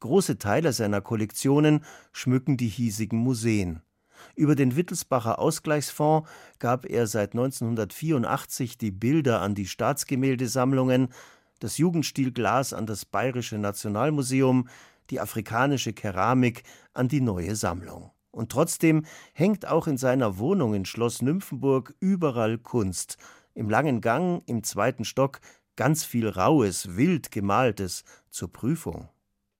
Große 0.00 0.38
Teile 0.38 0.72
seiner 0.72 1.00
Kollektionen 1.00 1.84
schmücken 2.12 2.56
die 2.56 2.68
hiesigen 2.68 3.18
Museen. 3.18 3.82
Über 4.34 4.54
den 4.54 4.74
Wittelsbacher 4.74 5.38
Ausgleichsfonds 5.38 6.28
gab 6.58 6.86
er 6.86 7.06
seit 7.06 7.34
1984 7.34 8.78
die 8.78 8.90
Bilder 8.90 9.42
an 9.42 9.54
die 9.54 9.66
Staatsgemäldesammlungen, 9.66 11.08
das 11.60 11.78
Jugendstilglas 11.78 12.72
an 12.72 12.86
das 12.86 13.04
Bayerische 13.04 13.58
Nationalmuseum, 13.58 14.68
die 15.10 15.20
afrikanische 15.20 15.92
Keramik 15.92 16.62
an 16.94 17.08
die 17.08 17.20
neue 17.20 17.54
Sammlung. 17.54 18.10
Und 18.30 18.52
trotzdem 18.52 19.04
hängt 19.32 19.66
auch 19.66 19.86
in 19.86 19.96
seiner 19.96 20.38
Wohnung 20.38 20.74
in 20.74 20.84
Schloss 20.84 21.22
Nymphenburg 21.22 21.94
überall 22.00 22.58
Kunst. 22.58 23.16
Im 23.54 23.68
langen 23.70 24.00
Gang, 24.00 24.42
im 24.46 24.62
zweiten 24.62 25.04
Stock, 25.04 25.40
ganz 25.76 26.04
viel 26.04 26.28
Raues, 26.28 26.96
wild 26.96 27.30
gemaltes 27.30 28.04
zur 28.30 28.52
Prüfung. 28.52 29.08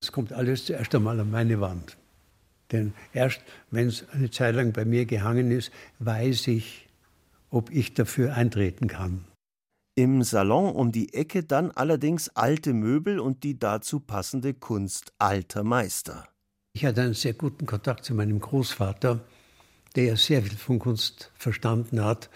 Es 0.01 0.13
kommt 0.13 0.33
alles 0.33 0.67
zuerst 0.67 0.95
einmal 0.95 1.19
an 1.19 1.31
meine 1.31 1.61
Wand. 1.61 1.97
Denn 2.71 2.93
erst 3.13 3.41
wenn 3.71 3.89
es 3.89 4.09
eine 4.11 4.31
Zeit 4.31 4.55
lang 4.55 4.73
bei 4.73 4.85
mir 4.85 5.07
gehangen 5.07 5.51
ist, 5.51 5.73
weiß 5.99 6.49
ich, 6.49 6.89
ob 7.51 7.71
ich 7.71 7.95
dafür 7.95 8.35
eintreten 8.35 8.89
kann. 8.89 9.25
Im 9.97 10.23
Salon 10.23 10.75
um 10.77 10.93
die 10.93 11.15
Ecke 11.15 11.43
dann 11.43 11.73
allerdings 11.73 12.29
alte 12.29 12.73
Möbel 12.73 13.19
und 13.19 13.43
die 13.43 13.59
dazu 13.59 13.99
passende 13.99 14.55
Kunst 14.55 15.13
alter 15.19 15.65
Meister. 15.65 16.29
Ich 16.79 16.85
hatte 16.85 17.03
einen 17.03 17.15
sehr 17.15 17.33
guten 17.33 17.67
Kontakt 17.67 18.05
zu 18.05 18.15
meinem 18.15 18.39
Großvater, 18.39 19.19
der 19.97 20.05
ja 20.05 20.15
sehr 20.15 20.45
viel 20.45 20.57
von 20.57 20.79
Kunst 20.79 21.33
verstanden 21.35 22.05
hat. 22.05 22.31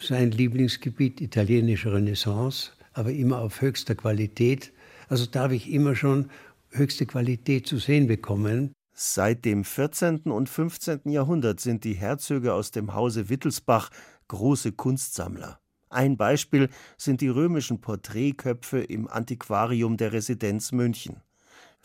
Sein 0.00 0.30
Lieblingsgebiet 0.30 1.20
italienische 1.20 1.92
Renaissance, 1.92 2.70
aber 2.94 3.12
immer 3.12 3.40
auf 3.40 3.60
höchster 3.60 3.94
Qualität. 3.94 4.72
Also 5.10 5.26
da 5.26 5.42
habe 5.42 5.56
ich 5.56 5.70
immer 5.70 5.94
schon 5.94 6.30
höchste 6.70 7.04
Qualität 7.04 7.66
zu 7.66 7.76
sehen 7.76 8.06
bekommen. 8.06 8.72
Seit 8.94 9.44
dem 9.44 9.64
14. 9.64 10.20
und 10.32 10.48
15. 10.48 11.00
Jahrhundert 11.10 11.60
sind 11.60 11.84
die 11.84 11.92
Herzöge 11.92 12.54
aus 12.54 12.70
dem 12.70 12.94
Hause 12.94 13.28
Wittelsbach 13.28 13.90
große 14.28 14.72
Kunstsammler. 14.72 15.60
Ein 15.90 16.16
Beispiel 16.16 16.70
sind 16.96 17.20
die 17.20 17.28
römischen 17.28 17.82
Porträtköpfe 17.82 18.78
im 18.80 19.08
Antiquarium 19.08 19.98
der 19.98 20.14
Residenz 20.14 20.72
München. 20.72 21.20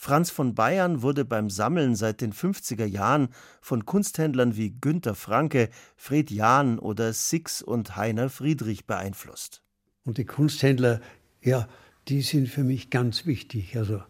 Franz 0.01 0.29
von 0.29 0.55
Bayern 0.55 1.01
wurde 1.01 1.25
beim 1.25 1.49
Sammeln 1.49 1.93
seit 1.93 2.21
den 2.21 2.31
50er 2.31 2.85
Jahren 2.85 3.27
von 3.59 3.85
Kunsthändlern 3.85 4.55
wie 4.55 4.71
Günter 4.71 5.13
Franke, 5.13 5.67
Fred 5.97 6.31
Jahn 6.31 6.79
oder 6.79 7.11
Six 7.11 7.61
und 7.61 7.97
Heiner 7.97 8.29
Friedrich 8.29 8.87
beeinflusst. 8.87 9.61
Und 10.05 10.17
die 10.17 10.23
Kunsthändler, 10.23 11.01
ja, 11.41 11.67
die 12.07 12.21
sind 12.21 12.47
für 12.47 12.63
mich 12.63 12.89
ganz 12.91 13.25
wichtig. 13.25 13.75
Also 13.75 14.01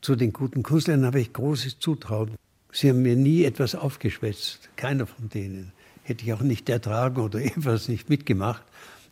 zu 0.00 0.16
den 0.16 0.32
guten 0.32 0.62
Künstlern 0.62 1.04
habe 1.04 1.20
ich 1.20 1.34
großes 1.34 1.78
Zutrauen. 1.78 2.30
Sie 2.72 2.88
haben 2.88 3.02
mir 3.02 3.14
nie 3.14 3.44
etwas 3.44 3.74
aufgeschwätzt, 3.74 4.70
keiner 4.76 5.06
von 5.06 5.28
denen. 5.28 5.72
Hätte 6.04 6.24
ich 6.24 6.32
auch 6.32 6.40
nicht 6.40 6.70
ertragen 6.70 7.20
oder 7.20 7.38
etwas 7.44 7.88
nicht 7.88 8.08
mitgemacht. 8.08 8.62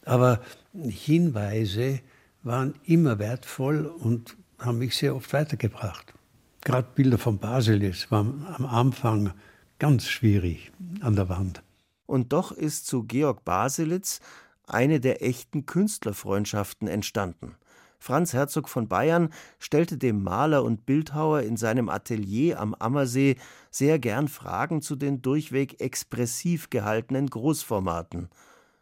Aber 0.07 0.41
Hinweise 0.73 2.01
waren 2.43 2.73
immer 2.87 3.19
wertvoll 3.19 3.85
und 3.85 4.35
haben 4.59 4.79
mich 4.79 4.97
sehr 4.97 5.15
oft 5.15 5.33
weitergebracht. 5.33 6.15
Gerade 6.63 6.89
Bilder 6.95 7.19
von 7.19 7.39
Basilis 7.39 8.11
waren 8.11 8.47
am 8.57 8.67
Anfang 8.67 9.33
ganz 9.79 10.09
schwierig 10.09 10.73
an 11.01 11.15
der 11.15 11.29
Wand. 11.29 11.63
Und 12.07 12.33
doch 12.33 12.53
ist 12.53 12.87
zu 12.87 13.05
Georg 13.05 13.45
Baselitz 13.45 14.21
eine 14.67 15.01
der 15.01 15.23
echten 15.23 15.67
Künstlerfreundschaften 15.67 16.89
entstanden. 16.89 17.57
Franz 17.99 18.33
Herzog 18.33 18.69
von 18.69 18.89
Bayern 18.89 19.31
stellte 19.59 19.99
dem 19.99 20.23
Maler 20.23 20.63
und 20.65 20.87
Bildhauer 20.87 21.41
in 21.41 21.57
seinem 21.57 21.89
Atelier 21.89 22.61
am 22.61 22.75
Ammersee 22.75 23.37
sehr 23.71 23.99
gern 23.99 24.29
Fragen 24.29 24.83
zu 24.83 24.97
den 24.97 25.23
durchweg 25.23 25.81
expressiv 25.81 26.71
gehaltenen 26.71 27.29
Großformaten. 27.29 28.29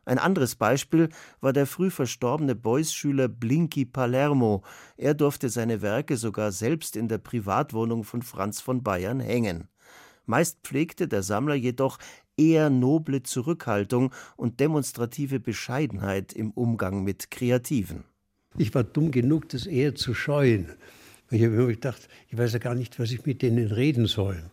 Ein 0.04 0.18
anderes 0.18 0.56
Beispiel 0.56 1.08
war 1.40 1.52
der 1.52 1.66
früh 1.66 1.90
verstorbene 1.90 2.54
Beuys-Schüler 2.54 3.28
Blinky 3.28 3.84
Palermo. 3.84 4.62
Er 4.96 5.14
durfte 5.14 5.48
seine 5.48 5.82
Werke 5.82 6.16
sogar 6.16 6.52
selbst 6.52 6.96
in 6.96 7.08
der 7.08 7.18
Privatwohnung 7.18 8.04
von 8.04 8.22
Franz 8.22 8.60
von 8.60 8.82
Bayern 8.82 9.20
hängen. 9.20 9.68
Meist 10.26 10.58
pflegte 10.62 11.08
der 11.08 11.22
Sammler 11.22 11.54
jedoch 11.54 11.98
eher 12.36 12.70
noble 12.70 13.22
Zurückhaltung 13.22 14.12
und 14.36 14.60
demonstrative 14.60 15.40
Bescheidenheit 15.40 16.32
im 16.32 16.50
Umgang 16.50 17.04
mit 17.04 17.30
Kreativen. 17.30 18.04
Ich 18.56 18.74
war 18.74 18.84
dumm 18.84 19.10
genug, 19.10 19.48
das 19.48 19.66
eher 19.66 19.94
zu 19.94 20.14
scheuen. 20.14 20.68
Ich 21.30 21.42
habe 21.42 21.54
immer 21.54 21.66
gedacht, 21.66 22.08
ich 22.28 22.38
weiß 22.38 22.52
ja 22.52 22.58
gar 22.58 22.74
nicht, 22.74 22.98
was 22.98 23.10
ich 23.10 23.26
mit 23.26 23.42
denen 23.42 23.70
reden 23.70 24.06
soll. 24.06 24.50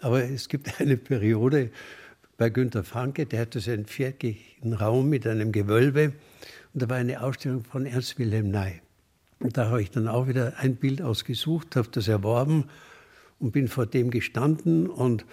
Aber 0.00 0.22
es 0.24 0.48
gibt 0.48 0.80
eine 0.80 0.96
Periode 0.96 1.70
bei 2.38 2.50
Günter 2.50 2.84
Franke, 2.84 3.26
der 3.26 3.40
hatte 3.40 3.58
so 3.58 3.72
einen 3.72 3.84
viereckigen 3.84 4.72
Raum 4.72 5.08
mit 5.08 5.26
einem 5.26 5.50
Gewölbe 5.50 6.12
und 6.72 6.82
da 6.82 6.88
war 6.88 6.96
eine 6.96 7.20
Ausstellung 7.20 7.64
von 7.64 7.84
Ernst 7.84 8.16
Wilhelm 8.18 8.50
Ney. 8.50 8.80
Und 9.40 9.56
da 9.56 9.68
habe 9.68 9.82
ich 9.82 9.90
dann 9.90 10.06
auch 10.06 10.28
wieder 10.28 10.54
ein 10.56 10.76
Bild 10.76 11.02
ausgesucht, 11.02 11.74
habe 11.74 11.88
das 11.90 12.06
erworben 12.06 12.64
und 13.40 13.50
bin 13.50 13.66
vor 13.66 13.86
dem 13.86 14.12
gestanden 14.12 14.86
und 14.86 15.26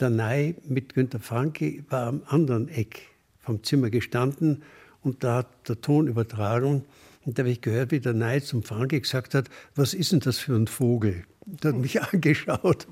der 0.00 0.10
Ney 0.10 0.54
mit 0.68 0.94
Günter 0.94 1.18
Franke 1.18 1.82
war 1.88 2.06
am 2.06 2.22
anderen 2.26 2.68
Eck 2.68 3.08
vom 3.38 3.64
Zimmer 3.64 3.88
gestanden 3.88 4.62
und 5.02 5.24
da 5.24 5.36
hat 5.36 5.68
der 5.68 5.80
Ton 5.80 6.08
übertragen. 6.08 6.84
Und 7.24 7.38
da 7.38 7.42
habe 7.42 7.50
ich 7.50 7.62
gehört, 7.62 7.90
wie 7.90 8.00
der 8.00 8.12
Ney 8.12 8.42
zum 8.42 8.62
Franke 8.62 9.00
gesagt 9.00 9.34
hat, 9.34 9.48
was 9.76 9.94
ist 9.94 10.12
denn 10.12 10.20
das 10.20 10.38
für 10.38 10.54
ein 10.54 10.66
Vogel? 10.66 11.24
Der 11.46 11.72
hat 11.72 11.80
mich 11.80 12.02
angeschaut. 12.12 12.86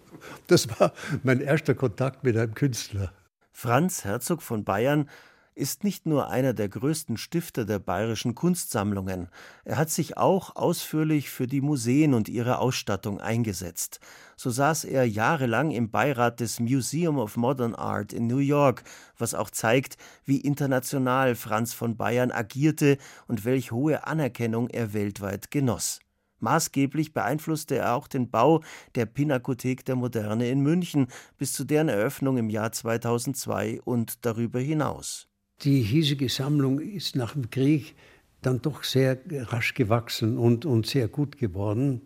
Das 0.47 0.69
war 0.81 0.95
mein 1.23 1.43
erster 1.43 1.75
Kontakt 1.75 2.25
mit 2.25 2.37
einem 2.37 2.55
Künstler. 2.55 3.13
Franz 3.61 4.05
Herzog 4.05 4.41
von 4.41 4.63
Bayern 4.63 5.11
ist 5.57 5.83
nicht 5.83 6.07
nur 6.07 6.29
einer 6.29 6.53
der 6.53 6.69
größten 6.69 7.17
Stifter 7.17 7.65
der 7.65 7.81
bayerischen 7.81 8.37
Kunstsammlungen, 8.37 9.31
er 9.65 9.79
hat 9.79 9.91
sich 9.91 10.17
auch 10.17 10.55
ausführlich 10.55 11.29
für 11.29 11.49
die 11.49 11.61
Museen 11.61 12.15
und 12.15 12.29
ihre 12.29 12.59
Ausstattung 12.61 13.21
eingesetzt. 13.21 13.99
So 14.37 14.51
saß 14.51 14.85
er 14.85 15.09
jahrelang 15.09 15.73
im 15.73 15.91
Beirat 15.91 16.39
des 16.39 16.61
Museum 16.61 17.19
of 17.19 17.37
Modern 17.37 17.75
Art 17.75 18.13
in 18.13 18.29
New 18.29 18.39
York, 18.39 18.85
was 19.17 19.35
auch 19.35 19.51
zeigt, 19.51 19.97
wie 20.25 20.41
international 20.41 21.35
Franz 21.35 21.75
von 21.75 21.97
Bayern 21.97 22.31
agierte 22.31 22.97
und 23.27 23.45
welch 23.45 23.73
hohe 23.73 24.07
Anerkennung 24.07 24.69
er 24.69 24.93
weltweit 24.93 25.51
genoss. 25.51 25.99
Maßgeblich 26.41 27.13
beeinflusste 27.13 27.77
er 27.77 27.95
auch 27.95 28.09
den 28.09 28.31
Bau 28.31 28.63
der 28.95 29.07
Pinakothek 29.07 29.85
der 29.85 29.97
Moderne 29.97 30.49
in 30.49 30.61
München 30.61 31.09
bis 31.37 31.53
zu 31.53 31.65
deren 31.65 31.89
Eröffnung 31.89 32.39
im 32.39 32.51
Jahr 32.51 32.73
2002 32.73 33.81
und 33.83 34.25
darüber 34.25 34.61
hinaus. 34.61 35.29
Die 35.63 35.83
hiesige 35.83 36.29
Sammlung 36.29 36.79
ist 36.79 37.17
nach 37.17 37.33
dem 37.33 37.51
Krieg 37.51 37.97
dann 38.43 38.63
doch 38.63 38.85
sehr 38.85 39.19
rasch 39.51 39.75
gewachsen 39.75 40.39
und, 40.39 40.65
und 40.65 40.87
sehr 40.87 41.09
gut 41.09 41.39
geworden. 41.39 42.03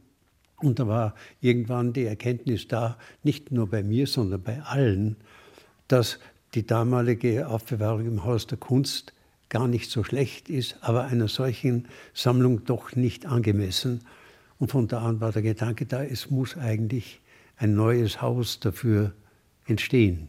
Und 0.56 0.78
da 0.78 0.86
war 0.86 1.14
irgendwann 1.40 1.92
die 1.92 2.04
Erkenntnis 2.04 2.68
da, 2.68 2.96
nicht 3.22 3.50
nur 3.50 3.68
bei 3.68 3.82
mir, 3.82 4.06
sondern 4.06 4.42
bei 4.42 4.62
allen, 4.62 5.16
dass 5.88 6.18
die 6.54 6.66
damalige 6.66 7.48
Aufbewahrung 7.48 8.06
im 8.06 8.24
Haus 8.24 8.46
der 8.46 8.58
Kunst 8.58 9.12
gar 9.48 9.68
nicht 9.68 9.90
so 9.90 10.04
schlecht 10.04 10.48
ist, 10.48 10.76
aber 10.80 11.04
einer 11.04 11.28
solchen 11.28 11.88
Sammlung 12.14 12.64
doch 12.64 12.96
nicht 12.96 13.26
angemessen. 13.26 14.00
Und 14.62 14.70
von 14.70 14.86
da 14.86 15.00
an 15.00 15.20
war 15.20 15.32
der 15.32 15.42
Gedanke 15.42 15.86
da, 15.86 16.04
es 16.04 16.30
muss 16.30 16.56
eigentlich 16.56 17.20
ein 17.56 17.74
neues 17.74 18.22
Haus 18.22 18.60
dafür 18.60 19.12
entstehen. 19.66 20.28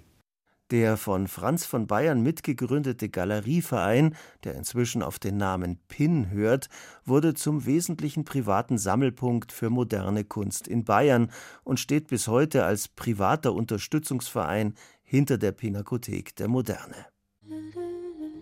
Der 0.71 0.97
von 0.97 1.27
Franz 1.27 1.67
von 1.67 1.85
Bayern 1.85 2.23
mitgegründete 2.23 3.09
Galerieverein, 3.09 4.15
der 4.43 4.55
inzwischen 4.55 5.03
auf 5.03 5.19
den 5.19 5.37
Namen 5.37 5.77
PIN 5.87 6.31
hört, 6.31 6.69
wurde 7.05 7.35
zum 7.35 7.67
wesentlichen 7.67 8.25
privaten 8.25 8.79
Sammelpunkt 8.79 9.51
für 9.51 9.69
moderne 9.69 10.23
Kunst 10.23 10.67
in 10.67 10.83
Bayern 10.83 11.29
und 11.63 11.79
steht 11.79 12.07
bis 12.07 12.27
heute 12.27 12.65
als 12.65 12.87
privater 12.87 13.53
Unterstützungsverein 13.53 14.73
hinter 15.03 15.37
der 15.37 15.51
Pinakothek 15.51 16.35
der 16.37 16.47
Moderne. 16.47 17.05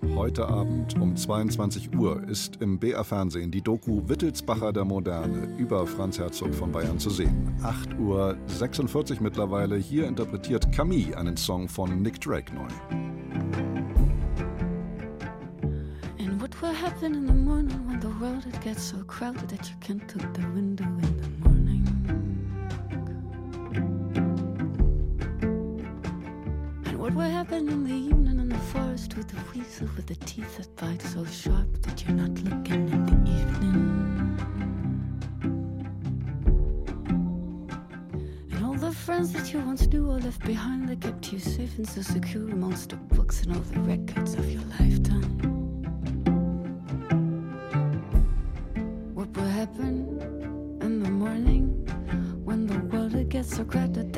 Heute 0.10 0.48
Abend 0.48 1.00
um 1.00 1.16
22 1.16 1.96
Uhr 1.96 2.28
ist 2.28 2.58
im 2.60 2.80
BR 2.80 3.04
Fernsehen 3.04 3.52
die 3.52 3.62
Doku 3.62 4.02
Wittelsbacher 4.10 4.74
der 4.74 4.84
Moderne 4.84 5.48
über 5.58 5.86
Franz 5.86 6.18
Herzog 6.18 6.56
von 6.56 6.72
Bayern 6.72 6.98
zu 6.98 7.12
sehen. 7.12 7.56
8.46 7.62 9.18
Uhr 9.18 9.22
mittlerweile. 9.22 9.78
Hier 9.78 10.08
interpretiert 10.08 10.72
Camille 10.72 11.16
einen 11.16 11.38
Song 11.38 11.70
von 11.70 12.02
Nick 12.02 12.20
Drake 12.20 12.52
neu. 12.54 12.68
And 16.20 16.42
what 16.42 16.60
will 16.62 16.74
happen 16.74 17.14
in 17.14 17.28
the 17.28 17.34
morning 17.34 17.88
when 17.88 18.00
the 18.00 18.10
world 18.20 18.46
it 18.48 18.60
gets 18.62 18.82
so 18.82 18.98
crowded 19.06 19.50
that 19.50 19.70
you 19.70 19.76
can't 19.80 20.02
look 20.16 20.34
the 20.34 20.48
window 20.56 20.86
in 20.86 21.22
the 21.22 21.30
morning? 21.44 21.88
And 26.86 26.98
what 26.98 27.14
will 27.14 27.30
happen 27.32 27.70
in 27.70 27.84
the 27.84 27.94
evening 27.94 28.41
forest 28.62 29.16
with 29.18 29.28
the 29.28 29.38
weasel 29.54 29.88
with 29.96 30.06
the 30.08 30.16
teeth 30.16 30.58
that 30.58 30.76
bite 30.76 31.02
so 31.02 31.26
sharp 31.26 31.82
that 31.82 32.04
you're 32.06 32.16
not 32.16 32.38
looking 32.44 32.90
in 32.90 33.06
the 33.06 33.32
evening. 33.32 34.38
And 38.52 38.66
all 38.66 38.74
the 38.76 38.92
friends 38.92 39.34
that 39.34 39.52
you 39.52 39.60
once 39.60 39.88
knew 39.88 40.10
or 40.10 40.20
left 40.20 40.44
behind 40.46 40.88
that 40.90 41.02
kept 41.02 41.34
you 41.34 41.40
safe 41.40 41.78
and 41.78 41.88
so 41.88 42.02
secure 42.02 42.50
amongst 42.50 42.90
the 42.90 42.96
books 42.96 43.44
and 43.44 43.56
all 43.56 43.62
the 43.62 43.80
records 43.80 44.36
of 44.36 44.50
your 44.50 44.64
lifetime. 44.80 45.32
What 49.16 49.30
will 49.36 49.52
happen 49.62 50.78
in 50.82 51.02
the 51.04 51.10
morning 51.10 51.64
when 52.46 52.68
the 52.68 52.80
world 52.96 53.30
gets 53.30 53.56
so 53.58 53.64
crowded 53.64 54.11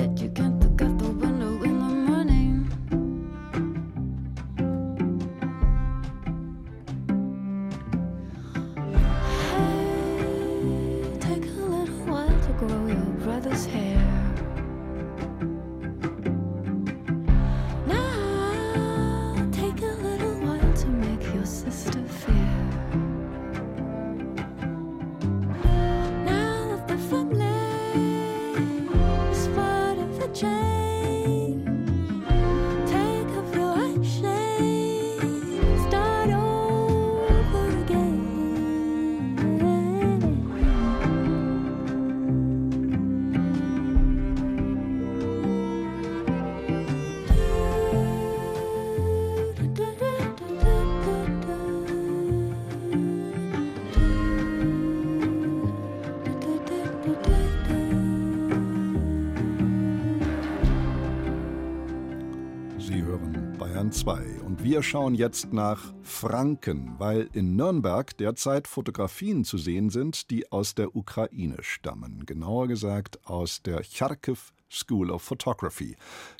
wir 64.73 64.81
schauen 64.81 65.13
jetzt 65.13 65.53
nach 65.53 65.93
Franken, 66.01 66.95
weil 66.97 67.29
in 67.33 67.55
Nürnberg 67.55 68.17
derzeit 68.17 68.67
Fotografien 68.67 69.45
zu 69.45 69.59
sehen 69.59 69.91
sind, 69.91 70.31
die 70.31 70.51
aus 70.51 70.73
der 70.73 70.95
Ukraine 70.95 71.57
stammen. 71.61 72.25
Genauer 72.25 72.67
gesagt 72.67 73.19
aus 73.23 73.61
der 73.61 73.83
Charkiw 73.83 74.39
School 74.71 75.11
of 75.11 75.21
Photography, 75.21 75.95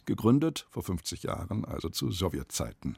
gegründet 0.07 0.65
vor 0.71 0.81
50 0.81 1.21
Jahren, 1.21 1.63
also 1.63 1.89
zu 1.89 2.09
Sowjetzeiten. 2.09 2.97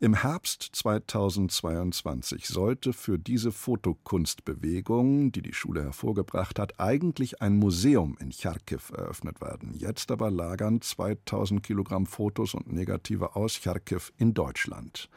Im 0.00 0.14
Herbst 0.14 0.62
2022 0.74 2.46
sollte 2.46 2.92
für 2.92 3.18
diese 3.18 3.50
Fotokunstbewegung, 3.50 5.32
die 5.32 5.42
die 5.42 5.52
Schule 5.52 5.82
hervorgebracht 5.82 6.60
hat, 6.60 6.78
eigentlich 6.78 7.42
ein 7.42 7.56
Museum 7.56 8.16
in 8.20 8.30
Charkiw 8.30 8.94
eröffnet 8.96 9.40
werden. 9.40 9.74
Jetzt 9.74 10.12
aber 10.12 10.30
lagern 10.30 10.80
2000 10.80 11.64
Kilogramm 11.64 12.06
Fotos 12.06 12.54
und 12.54 12.72
Negative 12.72 13.34
aus 13.34 13.54
Charkiw 13.54 14.02
in 14.18 14.34
Deutschland. 14.34 15.08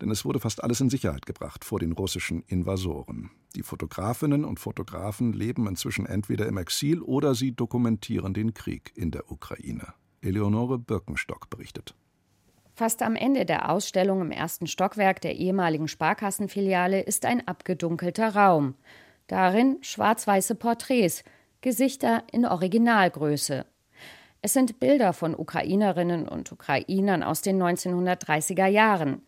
Denn 0.00 0.10
es 0.10 0.24
wurde 0.24 0.40
fast 0.40 0.60
alles 0.60 0.80
in 0.80 0.90
Sicherheit 0.90 1.24
gebracht 1.24 1.64
vor 1.64 1.78
den 1.78 1.92
russischen 1.92 2.42
Invasoren. 2.48 3.30
Die 3.54 3.62
Fotografinnen 3.62 4.44
und 4.44 4.58
Fotografen 4.58 5.34
leben 5.34 5.68
inzwischen 5.68 6.04
entweder 6.04 6.46
im 6.46 6.56
Exil 6.56 7.00
oder 7.00 7.36
sie 7.36 7.52
dokumentieren 7.52 8.34
den 8.34 8.54
Krieg 8.54 8.90
in 8.96 9.12
der 9.12 9.30
Ukraine. 9.30 9.94
Eleonore 10.20 10.80
Birkenstock 10.80 11.48
berichtet. 11.48 11.94
Fast 12.78 13.00
am 13.00 13.16
Ende 13.16 13.46
der 13.46 13.70
Ausstellung 13.70 14.20
im 14.20 14.30
ersten 14.30 14.66
Stockwerk 14.66 15.22
der 15.22 15.34
ehemaligen 15.34 15.88
Sparkassenfiliale 15.88 17.00
ist 17.00 17.24
ein 17.24 17.48
abgedunkelter 17.48 18.36
Raum. 18.36 18.74
Darin 19.28 19.78
schwarz-weiße 19.80 20.56
Porträts, 20.56 21.24
Gesichter 21.62 22.22
in 22.30 22.44
Originalgröße. 22.44 23.64
Es 24.42 24.52
sind 24.52 24.78
Bilder 24.78 25.14
von 25.14 25.34
Ukrainerinnen 25.34 26.28
und 26.28 26.52
Ukrainern 26.52 27.22
aus 27.22 27.40
den 27.40 27.62
1930er 27.62 28.66
Jahren, 28.66 29.22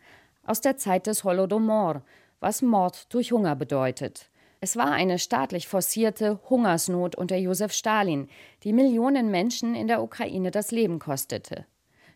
aus 0.45 0.61
der 0.61 0.77
Zeit 0.77 1.07
des 1.07 1.25
Holodomor, 1.25 2.03
was 2.41 2.61
Mord 2.61 3.07
durch 3.15 3.33
Hunger 3.33 3.57
bedeutet. 3.57 4.29
Es 4.61 4.77
war 4.77 4.93
eine 4.93 5.19
staatlich 5.19 5.69
forcierte 5.69 6.39
Hungersnot 6.51 7.17
unter 7.17 7.37
Josef 7.37 7.73
Stalin, 7.73 8.29
die 8.63 8.75
Millionen 8.75 9.31
Menschen 9.31 9.75
in 9.75 9.89
der 9.89 10.03
Ukraine 10.03 10.51
das 10.51 10.71
Leben 10.71 10.99
kostete. 10.99 11.65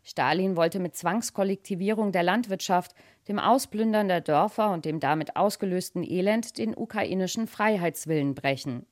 Stalin 0.03 0.57
wollte 0.57 0.81
mit 0.81 0.97
Zwangskollektivierung 0.97 2.13
der 2.13 2.23
Landwirtschaft, 2.23 2.95
dem 3.29 3.39
Ausplündern 3.39 4.09
der 4.09 4.21
Dörfer 4.21 4.73
und 4.73 4.85
dem 4.85 5.01
damit 5.01 5.37
ausgelösten 5.37 6.03
Elend 6.03 6.59
den 6.59 6.77
ukrainischen 6.77 7.47
Freiheitswillen 7.47 8.35
brechen. 8.35 8.85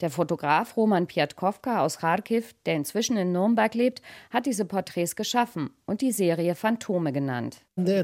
Der 0.00 0.10
Fotograf 0.10 0.76
Roman 0.78 1.06
Piatkowka 1.06 1.82
aus 1.82 1.98
Kharkiv, 1.98 2.54
der 2.64 2.76
inzwischen 2.76 3.18
in 3.18 3.32
Nürnberg 3.32 3.74
lebt, 3.74 4.00
hat 4.30 4.46
diese 4.46 4.64
Porträts 4.64 5.14
geschaffen 5.14 5.68
und 5.84 6.00
die 6.00 6.12
Serie 6.12 6.54
Phantome 6.54 7.12
genannt. 7.12 7.58
Die 7.76 8.02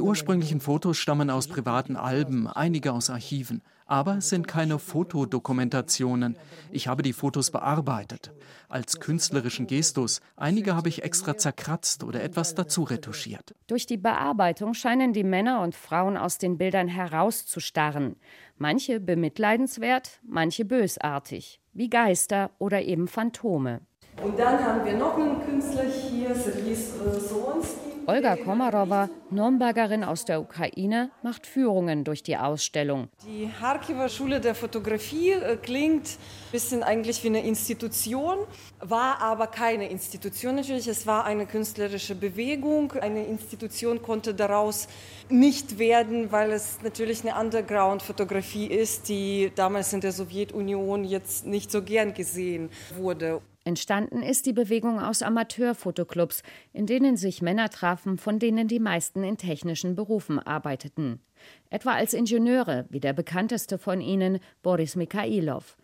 ursprünglichen 0.00 0.60
Fotos 0.60 0.98
stammen 0.98 1.30
aus 1.30 1.48
privaten 1.48 1.96
Alben, 1.96 2.48
einige 2.48 2.92
aus 2.92 3.08
Archiven 3.08 3.62
aber 3.88 4.18
es 4.18 4.28
sind 4.28 4.46
keine 4.46 4.78
Fotodokumentationen. 4.78 6.36
Ich 6.70 6.86
habe 6.86 7.02
die 7.02 7.12
Fotos 7.12 7.50
bearbeitet. 7.50 8.32
Als 8.68 9.00
künstlerischen 9.00 9.66
Gestus. 9.66 10.20
Einige 10.36 10.76
habe 10.76 10.90
ich 10.90 11.02
extra 11.02 11.36
zerkratzt 11.36 12.04
oder 12.04 12.22
etwas 12.22 12.54
dazu 12.54 12.82
retuschiert. 12.82 13.54
Durch 13.66 13.86
die 13.86 13.96
Bearbeitung 13.96 14.74
scheinen 14.74 15.14
die 15.14 15.24
Männer 15.24 15.62
und 15.62 15.74
Frauen 15.74 16.18
aus 16.18 16.36
den 16.38 16.58
Bildern 16.58 16.86
herauszustarren. 16.86 18.16
Manche 18.58 19.00
bemitleidenswert, 19.00 20.20
manche 20.22 20.66
bösartig, 20.66 21.60
wie 21.72 21.88
Geister 21.88 22.50
oder 22.58 22.82
eben 22.82 23.08
Phantome. 23.08 23.80
Und 24.22 24.38
dann 24.38 24.62
haben 24.62 24.84
wir 24.84 24.98
noch 24.98 25.16
einen 25.16 25.40
Künstler 25.44 25.84
hier, 25.84 26.34
Sergei 26.34 26.74
Solonsky. 26.74 27.97
Olga 28.08 28.36
Komarova, 28.36 29.10
Nürnbergerin 29.28 30.02
aus 30.02 30.24
der 30.24 30.40
Ukraine, 30.40 31.10
macht 31.22 31.46
Führungen 31.46 32.04
durch 32.04 32.22
die 32.22 32.38
Ausstellung. 32.38 33.08
Die 33.26 33.50
Harkiver 33.60 34.08
Schule 34.08 34.40
der 34.40 34.54
Fotografie 34.54 35.32
äh, 35.32 35.58
klingt 35.58 36.06
ein 36.06 36.50
bisschen 36.50 36.82
eigentlich 36.82 37.22
wie 37.22 37.26
eine 37.26 37.44
Institution, 37.44 38.38
war 38.80 39.20
aber 39.20 39.46
keine 39.46 39.90
Institution 39.90 40.54
natürlich. 40.54 40.88
Es 40.88 41.06
war 41.06 41.26
eine 41.26 41.44
künstlerische 41.44 42.14
Bewegung. 42.14 42.92
Eine 42.92 43.26
Institution 43.26 44.00
konnte 44.00 44.32
daraus 44.32 44.88
nicht 45.28 45.78
werden, 45.78 46.32
weil 46.32 46.52
es 46.52 46.78
natürlich 46.82 47.28
eine 47.28 47.38
Underground-Fotografie 47.38 48.68
ist, 48.68 49.10
die 49.10 49.52
damals 49.54 49.92
in 49.92 50.00
der 50.00 50.12
Sowjetunion 50.12 51.04
jetzt 51.04 51.44
nicht 51.44 51.70
so 51.70 51.82
gern 51.82 52.14
gesehen 52.14 52.70
wurde. 52.96 53.42
Entstanden 53.68 54.22
ist 54.22 54.46
die 54.46 54.54
Bewegung 54.54 54.98
aus 54.98 55.20
Amateurfotoclubs, 55.20 56.42
in 56.72 56.86
denen 56.86 57.18
sich 57.18 57.42
Männer 57.42 57.68
trafen, 57.68 58.16
von 58.16 58.38
denen 58.38 58.66
die 58.66 58.80
meisten 58.80 59.22
in 59.22 59.36
technischen 59.36 59.94
Berufen 59.94 60.38
arbeiteten. 60.38 61.20
Etwa 61.68 61.92
als 61.92 62.14
Ingenieure, 62.14 62.86
wie 62.88 62.98
der 62.98 63.12
bekannteste 63.12 63.76
von 63.76 64.00
ihnen, 64.00 64.38
Boris 64.62 64.96
Mikhailov. 64.96 65.76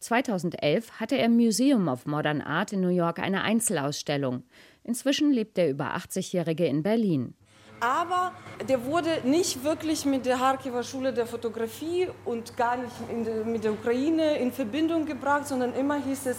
2011 0.00 0.98
hatte 0.98 1.16
er 1.16 1.26
im 1.26 1.36
Museum 1.36 1.86
of 1.86 2.06
Modern 2.06 2.40
Art 2.40 2.72
in 2.72 2.80
New 2.80 2.88
York 2.88 3.20
eine 3.20 3.42
Einzelausstellung. 3.42 4.42
Inzwischen 4.82 5.30
lebt 5.30 5.56
der 5.58 5.70
über 5.70 5.94
80-Jährige 5.94 6.66
in 6.66 6.82
Berlin. 6.82 7.34
Aber 7.80 8.32
der 8.68 8.84
wurde 8.84 9.20
nicht 9.24 9.62
wirklich 9.62 10.04
mit 10.04 10.26
der 10.26 10.40
Harkiver 10.40 10.82
Schule 10.82 11.12
der 11.12 11.26
Fotografie 11.26 12.08
und 12.24 12.56
gar 12.56 12.76
nicht 12.76 12.92
der, 13.24 13.44
mit 13.44 13.62
der 13.62 13.72
Ukraine 13.72 14.38
in 14.38 14.50
Verbindung 14.50 15.06
gebracht, 15.06 15.46
sondern 15.46 15.72
immer 15.74 16.02
hieß 16.02 16.26
es, 16.26 16.38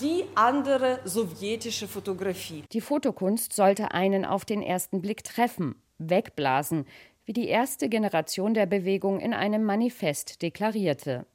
die 0.00 0.24
andere 0.34 1.00
sowjetische 1.04 1.86
Fotografie. 1.86 2.64
Die 2.72 2.80
Fotokunst 2.80 3.52
sollte 3.52 3.92
einen 3.92 4.24
auf 4.24 4.44
den 4.44 4.62
ersten 4.62 5.02
Blick 5.02 5.24
treffen, 5.24 5.74
wegblasen, 5.98 6.86
wie 7.26 7.34
die 7.34 7.48
erste 7.48 7.88
Generation 7.88 8.54
der 8.54 8.66
Bewegung 8.66 9.20
in 9.20 9.34
einem 9.34 9.62
Manifest 9.62 10.40
deklarierte. 10.42 11.26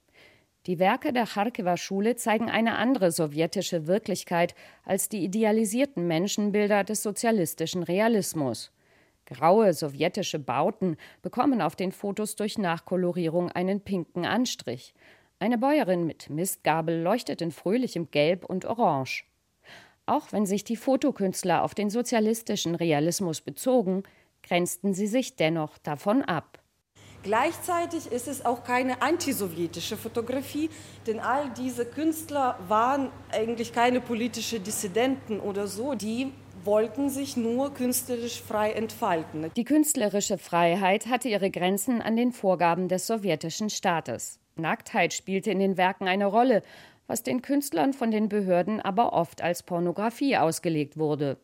Die 0.65 0.79
Werke 0.79 1.13
der 1.13 1.27
Charkiwer 1.27 1.77
Schule 1.77 2.15
zeigen 2.15 2.49
eine 2.49 2.75
andere 2.75 3.11
sowjetische 3.11 3.85
Wirklichkeit 3.85 4.55
als 4.83 5.09
die 5.09 5.23
idealisierten 5.23 6.07
Menschenbilder 6.07 6.83
des 6.83 7.03
sozialistischen 7.03 7.83
Realismus. 7.83 8.71
Graue 9.27 9.73
sowjetische 9.73 10.39
Bauten 10.39 10.97
bekommen 11.21 11.61
auf 11.61 11.75
den 11.75 11.91
Fotos 11.91 12.35
durch 12.35 12.57
Nachkolorierung 12.57 13.51
einen 13.51 13.81
pinken 13.81 14.25
Anstrich. 14.25 14.95
Eine 15.37 15.57
Bäuerin 15.57 16.05
mit 16.05 16.29
Mistgabel 16.29 17.01
leuchtet 17.01 17.41
in 17.41 17.51
fröhlichem 17.51 18.09
Gelb 18.09 18.45
und 18.45 18.65
Orange. 18.65 19.25
Auch 20.05 20.31
wenn 20.31 20.45
sich 20.45 20.63
die 20.63 20.77
Fotokünstler 20.77 21.63
auf 21.63 21.75
den 21.75 21.89
sozialistischen 21.89 22.73
Realismus 22.73 23.41
bezogen, 23.41 24.03
grenzten 24.43 24.93
sie 24.93 25.07
sich 25.07 25.35
dennoch 25.35 25.77
davon 25.79 26.21
ab. 26.21 26.61
Gleichzeitig 27.23 28.11
ist 28.11 28.27
es 28.27 28.45
auch 28.45 28.63
keine 28.63 29.01
antisowjetische 29.01 29.97
Fotografie, 29.97 30.69
denn 31.07 31.19
all 31.19 31.49
diese 31.57 31.85
Künstler 31.85 32.57
waren 32.67 33.09
eigentlich 33.31 33.73
keine 33.73 33.99
politischen 33.99 34.63
Dissidenten 34.63 35.39
oder 35.39 35.67
so, 35.67 35.95
die 35.95 36.31
wollten 36.63 37.09
sich 37.09 37.35
nur 37.35 37.73
künstlerisch 37.73 38.41
frei 38.41 38.71
entfalten. 38.71 39.51
Die 39.55 39.63
künstlerische 39.63 40.37
Freiheit 40.37 41.07
hatte 41.07 41.27
ihre 41.27 41.51
Grenzen 41.51 42.01
an 42.01 42.15
den 42.15 42.31
Vorgaben 42.31 42.87
des 42.87 43.07
sowjetischen 43.07 43.69
Staates. 43.69 44.39
Nacktheit 44.57 45.13
spielte 45.13 45.51
in 45.51 45.59
den 45.59 45.77
Werken 45.77 46.07
eine 46.07 46.25
Rolle, 46.25 46.61
was 47.07 47.23
den 47.23 47.41
Künstlern 47.41 47.93
von 47.93 48.09
den 48.09 48.29
Behörden 48.29 48.79
aber 48.79 49.13
oft 49.13 49.41
als 49.41 49.63
Pornografie 49.63 50.37
ausgelegt 50.37 50.97
wurde. 50.97 51.37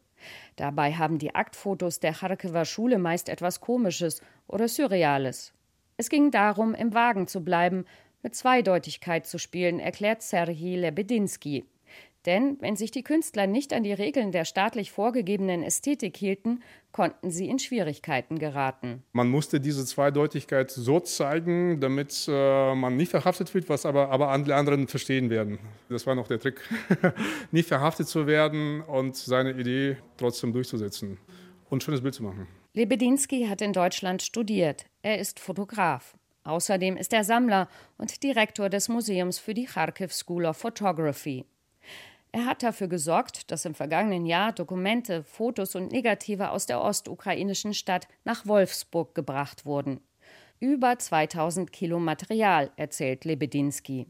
Dabei 0.55 0.93
haben 0.93 1.17
die 1.17 1.35
Aktfotos 1.35 1.99
der 1.99 2.13
Charkiwer 2.13 2.65
Schule 2.65 2.99
meist 2.99 3.27
etwas 3.27 3.59
Komisches 3.59 4.21
oder 4.47 4.67
Surreales. 4.67 5.53
Es 5.97 6.09
ging 6.09 6.31
darum, 6.31 6.73
im 6.73 6.93
Wagen 6.93 7.27
zu 7.27 7.43
bleiben, 7.43 7.85
mit 8.23 8.35
Zweideutigkeit 8.35 9.25
zu 9.25 9.37
spielen, 9.37 9.79
erklärt 9.79 10.21
Serhii 10.21 10.77
Lebedinsky. 10.77 11.65
Denn 12.25 12.57
wenn 12.59 12.75
sich 12.75 12.91
die 12.91 13.03
Künstler 13.03 13.47
nicht 13.47 13.73
an 13.73 13.83
die 13.83 13.93
Regeln 13.93 14.31
der 14.31 14.45
staatlich 14.45 14.91
vorgegebenen 14.91 15.63
Ästhetik 15.63 16.15
hielten, 16.15 16.61
konnten 16.91 17.31
sie 17.31 17.47
in 17.47 17.57
Schwierigkeiten 17.57 18.37
geraten. 18.37 19.03
Man 19.11 19.29
musste 19.29 19.59
diese 19.59 19.85
Zweideutigkeit 19.85 20.69
so 20.69 20.99
zeigen, 20.99 21.79
damit 21.79 22.27
äh, 22.27 22.75
man 22.75 22.95
nicht 22.95 23.09
verhaftet 23.09 23.53
wird, 23.55 23.69
was 23.69 23.85
aber, 23.85 24.09
aber 24.09 24.29
alle 24.29 24.55
anderen 24.55 24.87
verstehen 24.87 25.29
werden. 25.31 25.57
Das 25.89 26.05
war 26.05 26.13
noch 26.13 26.27
der 26.27 26.39
Trick, 26.39 26.61
nicht 27.51 27.67
verhaftet 27.67 28.07
zu 28.07 28.27
werden 28.27 28.81
und 28.81 29.15
seine 29.15 29.51
Idee 29.53 29.97
trotzdem 30.17 30.53
durchzusetzen 30.53 31.17
und 31.69 31.77
ein 31.77 31.81
schönes 31.81 32.01
Bild 32.01 32.13
zu 32.13 32.23
machen. 32.23 32.47
Lebedinsky 32.73 33.47
hat 33.47 33.61
in 33.61 33.73
Deutschland 33.73 34.21
studiert. 34.21 34.85
Er 35.01 35.19
ist 35.19 35.39
Fotograf. 35.39 36.15
Außerdem 36.43 36.97
ist 36.97 37.13
er 37.13 37.23
Sammler 37.23 37.67
und 37.97 38.23
Direktor 38.23 38.69
des 38.69 38.89
Museums 38.89 39.39
für 39.39 39.53
die 39.53 39.65
Kharkiv 39.65 40.13
School 40.13 40.45
of 40.45 40.57
Photography. 40.57 41.45
Er 42.33 42.45
hat 42.45 42.63
dafür 42.63 42.87
gesorgt, 42.87 43.51
dass 43.51 43.65
im 43.65 43.75
vergangenen 43.75 44.25
Jahr 44.25 44.53
Dokumente, 44.53 45.23
Fotos 45.23 45.75
und 45.75 45.91
Negative 45.91 46.51
aus 46.51 46.65
der 46.65 46.81
ostukrainischen 46.81 47.73
Stadt 47.73 48.07
nach 48.23 48.45
Wolfsburg 48.45 49.13
gebracht 49.13 49.65
wurden. 49.65 49.99
Über 50.61 50.97
2000 50.97 51.73
Kilo 51.73 51.99
Material, 51.99 52.71
erzählt 52.77 53.25
Lebedinsky. 53.25 54.07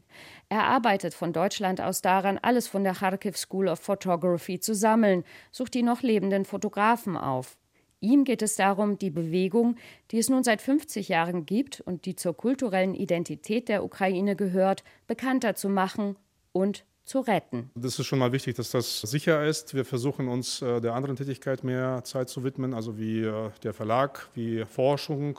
Er 0.50 0.64
arbeitet 0.64 1.14
von 1.14 1.32
Deutschland 1.32 1.80
aus 1.80 2.02
daran, 2.02 2.38
alles 2.42 2.68
von 2.68 2.84
der 2.84 2.94
Kharkiv 2.94 3.36
School 3.38 3.68
of 3.68 3.80
Photography 3.80 4.60
zu 4.60 4.74
sammeln, 4.74 5.24
sucht 5.50 5.74
die 5.74 5.82
noch 5.82 6.02
lebenden 6.02 6.44
Fotografen 6.44 7.16
auf. 7.16 7.56
Ihm 8.00 8.24
geht 8.24 8.42
es 8.42 8.56
darum, 8.56 8.98
die 8.98 9.10
Bewegung, 9.10 9.76
die 10.10 10.18
es 10.18 10.28
nun 10.28 10.44
seit 10.44 10.60
50 10.60 11.08
Jahren 11.08 11.46
gibt 11.46 11.80
und 11.80 12.04
die 12.04 12.16
zur 12.16 12.36
kulturellen 12.36 12.94
Identität 12.94 13.68
der 13.68 13.82
Ukraine 13.82 14.36
gehört, 14.36 14.84
bekannter 15.06 15.54
zu 15.54 15.68
machen 15.68 16.16
und 16.52 16.84
zu 17.12 17.20
retten. 17.20 17.70
Das 17.74 17.98
ist 17.98 18.06
schon 18.06 18.18
mal 18.18 18.32
wichtig, 18.32 18.56
dass 18.56 18.70
das 18.70 19.02
sicher 19.02 19.44
ist. 19.44 19.74
Wir 19.74 19.84
versuchen 19.84 20.28
uns 20.28 20.62
äh, 20.62 20.80
der 20.80 20.94
anderen 20.94 21.14
Tätigkeit 21.14 21.62
mehr 21.62 22.02
Zeit 22.04 22.30
zu 22.30 22.42
widmen, 22.42 22.72
also 22.72 22.96
wie 22.96 23.20
äh, 23.20 23.50
der 23.62 23.74
Verlag, 23.74 24.30
wie 24.34 24.64
Forschung. 24.64 25.38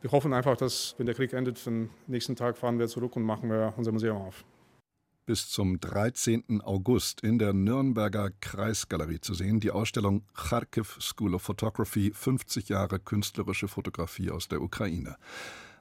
Wir 0.00 0.10
hoffen 0.10 0.32
einfach, 0.32 0.56
dass, 0.56 0.94
wenn 0.96 1.04
der 1.04 1.14
Krieg 1.14 1.34
endet, 1.34 1.66
den 1.66 1.90
nächsten 2.06 2.34
Tag 2.34 2.56
fahren 2.56 2.78
wir 2.78 2.88
zurück 2.88 3.14
und 3.14 3.24
machen 3.24 3.50
wir 3.50 3.74
unser 3.76 3.92
Museum 3.92 4.16
auf. 4.16 4.46
Bis 5.26 5.50
zum 5.50 5.80
13. 5.80 6.62
August 6.64 7.20
in 7.20 7.38
der 7.38 7.52
Nürnberger 7.52 8.30
Kreisgalerie 8.40 9.20
zu 9.20 9.34
sehen, 9.34 9.60
die 9.60 9.72
Ausstellung 9.72 10.22
Kharkiv 10.32 10.96
School 10.98 11.34
of 11.34 11.42
Photography 11.42 12.10
50 12.14 12.70
Jahre 12.70 13.00
künstlerische 13.00 13.68
Fotografie 13.68 14.30
aus 14.30 14.48
der 14.48 14.62
Ukraine. 14.62 15.16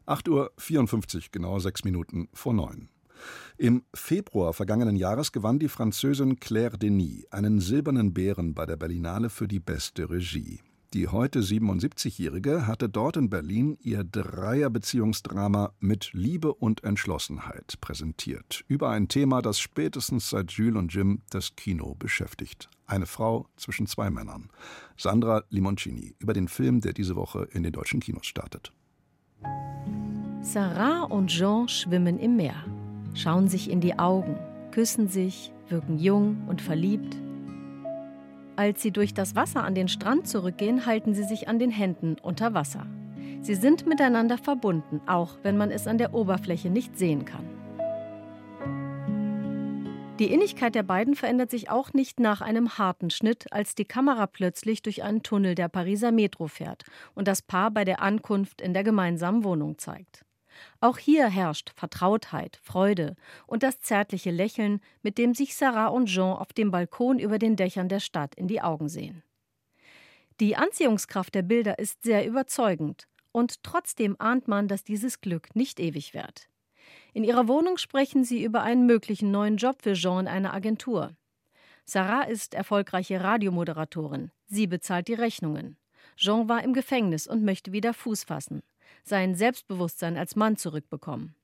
8.54 0.08 1.16
Uhr, 1.16 1.22
genau 1.32 1.60
sechs 1.60 1.86
Minuten 1.86 2.28
vor 2.34 2.54
neun. 2.54 2.90
Im 3.58 3.84
Februar 3.94 4.54
vergangenen 4.54 4.96
Jahres 4.96 5.32
gewann 5.32 5.60
die 5.60 5.70
Französin 5.70 6.40
Claire 6.40 6.78
Denis 6.78 7.26
einen 7.32 7.60
silbernen 7.60 8.14
Bären 8.14 8.54
bei 8.54 8.66
der 8.66 8.78
Berlinale 8.78 9.30
für 9.30 9.48
die 9.48 9.60
beste 9.60 10.10
Regie. 10.10 10.60
Die 10.96 11.10
heute 11.10 11.42
77-Jährige 11.42 12.68
hatte 12.68 12.88
dort 12.88 13.18
in 13.18 13.30
Berlin 13.30 13.78
ihr 13.82 14.06
Dreierbeziehungsdrama 14.06 15.74
mit 15.82 16.12
Liebe 16.14 16.54
und 16.54 16.86
Entschlossenheit 16.86 17.76
präsentiert. 17.82 18.64
Über 18.70 18.92
ein 18.92 19.10
Thema, 19.10 19.42
das 19.42 19.60
spätestens 19.60 20.30
seit 20.30 20.52
Jules 20.52 20.78
und 20.80 20.94
Jim 20.94 21.22
das 21.32 21.58
Kino 21.58 21.96
beschäftigt. 21.96 22.70
Eine 22.86 23.08
Frau 23.08 23.50
zwischen 23.58 23.88
zwei 23.88 24.10
Männern. 24.10 24.50
Sandra 24.96 25.44
Limoncini 25.50 26.16
über 26.20 26.32
den 26.32 26.48
Film, 26.48 26.80
der 26.80 26.94
diese 26.94 27.18
Woche 27.18 27.46
in 27.52 27.64
den 27.64 27.74
deutschen 27.74 28.00
Kinos 28.00 28.26
startet. 28.26 28.72
Sarah 30.42 31.04
und 31.04 31.28
Jean 31.28 31.68
schwimmen 31.68 32.20
im 32.20 32.38
Meer, 32.38 32.64
schauen 33.16 33.48
sich 33.48 33.70
in 33.70 33.82
die 33.82 33.98
Augen, 33.98 34.38
küssen 34.72 35.08
sich, 35.08 35.52
wirken 35.68 35.98
jung 35.98 36.44
und 36.48 36.62
verliebt. 36.62 37.18
Als 38.56 38.82
sie 38.82 38.92
durch 38.92 39.14
das 39.14 39.36
Wasser 39.36 39.64
an 39.64 39.76
den 39.76 39.88
Strand 39.88 40.28
zurückgehen, 40.28 40.86
halten 40.86 41.14
sie 41.14 41.24
sich 41.24 41.48
an 41.48 41.60
den 41.60 41.72
Händen 41.72 42.18
unter 42.22 42.54
Wasser. 42.54 42.86
Sie 43.42 43.56
sind 43.56 43.86
miteinander 43.86 44.38
verbunden, 44.38 45.02
auch 45.08 45.38
wenn 45.44 45.58
man 45.58 45.72
es 45.72 45.88
an 45.88 45.98
der 45.98 46.14
Oberfläche 46.14 46.70
nicht 46.70 46.98
sehen 46.98 47.26
kann. 47.26 47.46
Die 50.20 50.32
Innigkeit 50.32 50.74
der 50.76 50.84
beiden 50.84 51.14
verändert 51.14 51.52
sich 51.52 51.70
auch 51.70 51.92
nicht 51.92 52.22
nach 52.22 52.40
einem 52.40 52.78
harten 52.78 53.10
Schnitt, 53.10 53.52
als 53.52 53.76
die 53.76 53.84
Kamera 53.84 54.28
plötzlich 54.28 54.82
durch 54.82 55.04
einen 55.04 55.24
Tunnel 55.24 55.56
der 55.56 55.68
Pariser 55.68 56.14
Metro 56.14 56.48
fährt 56.48 56.86
und 57.16 57.28
das 57.28 57.42
Paar 57.42 57.70
bei 57.70 57.84
der 57.84 58.02
Ankunft 58.02 58.62
in 58.62 58.74
der 58.74 58.86
gemeinsamen 58.86 59.44
Wohnung 59.44 59.78
zeigt. 59.78 60.25
Auch 60.82 60.98
hier 60.98 61.28
herrscht 61.28 61.72
Vertrautheit, 61.76 62.60
Freude 62.62 63.16
und 63.48 63.64
das 63.64 63.80
zärtliche 63.80 64.32
Lächeln, 64.32 64.82
mit 65.02 65.18
dem 65.18 65.34
sich 65.34 65.56
Sarah 65.56 65.88
und 65.88 66.08
Jean 66.08 66.38
auf 66.38 66.54
dem 66.54 66.72
Balkon 66.72 67.20
über 67.20 67.40
den 67.40 67.56
Dächern 67.56 67.90
der 67.90 68.00
Stadt 68.00 68.36
in 68.36 68.48
die 68.48 68.62
Augen 68.62 68.90
sehen. 68.90 69.24
Die 70.40 70.56
Anziehungskraft 70.56 71.34
der 71.34 71.44
Bilder 71.44 71.80
ist 71.80 72.04
sehr 72.04 72.28
überzeugend, 72.28 73.08
und 73.32 73.64
trotzdem 73.64 74.16
ahnt 74.20 74.48
man, 74.48 74.68
dass 74.68 74.84
dieses 74.84 75.22
Glück 75.22 75.56
nicht 75.56 75.80
ewig 75.80 76.14
währt. 76.14 76.50
In 77.14 77.24
ihrer 77.24 77.48
Wohnung 77.48 77.78
sprechen 77.78 78.24
sie 78.24 78.44
über 78.44 78.62
einen 78.62 78.86
möglichen 78.86 79.32
neuen 79.32 79.58
Job 79.58 79.82
für 79.82 79.94
Jean 79.94 80.20
in 80.20 80.28
einer 80.28 80.54
Agentur. 80.54 81.16
Sarah 81.86 82.24
ist 82.24 82.54
erfolgreiche 82.54 83.22
Radiomoderatorin. 83.22 84.32
Sie 84.48 84.68
bezahlt 84.68 85.08
die 85.08 85.14
Rechnungen. 85.14 85.78
Jean 86.18 86.50
war 86.50 86.64
im 86.64 86.74
Gefängnis 86.74 87.28
und 87.28 87.44
möchte 87.44 87.72
wieder 87.72 87.94
Fuß 87.94 88.24
fassen 88.24 88.64
sein 89.08 89.36
Selbstbewusstsein 89.36 90.18
als 90.18 90.36
Mann 90.36 90.58
zurückbekommen. 90.58 91.36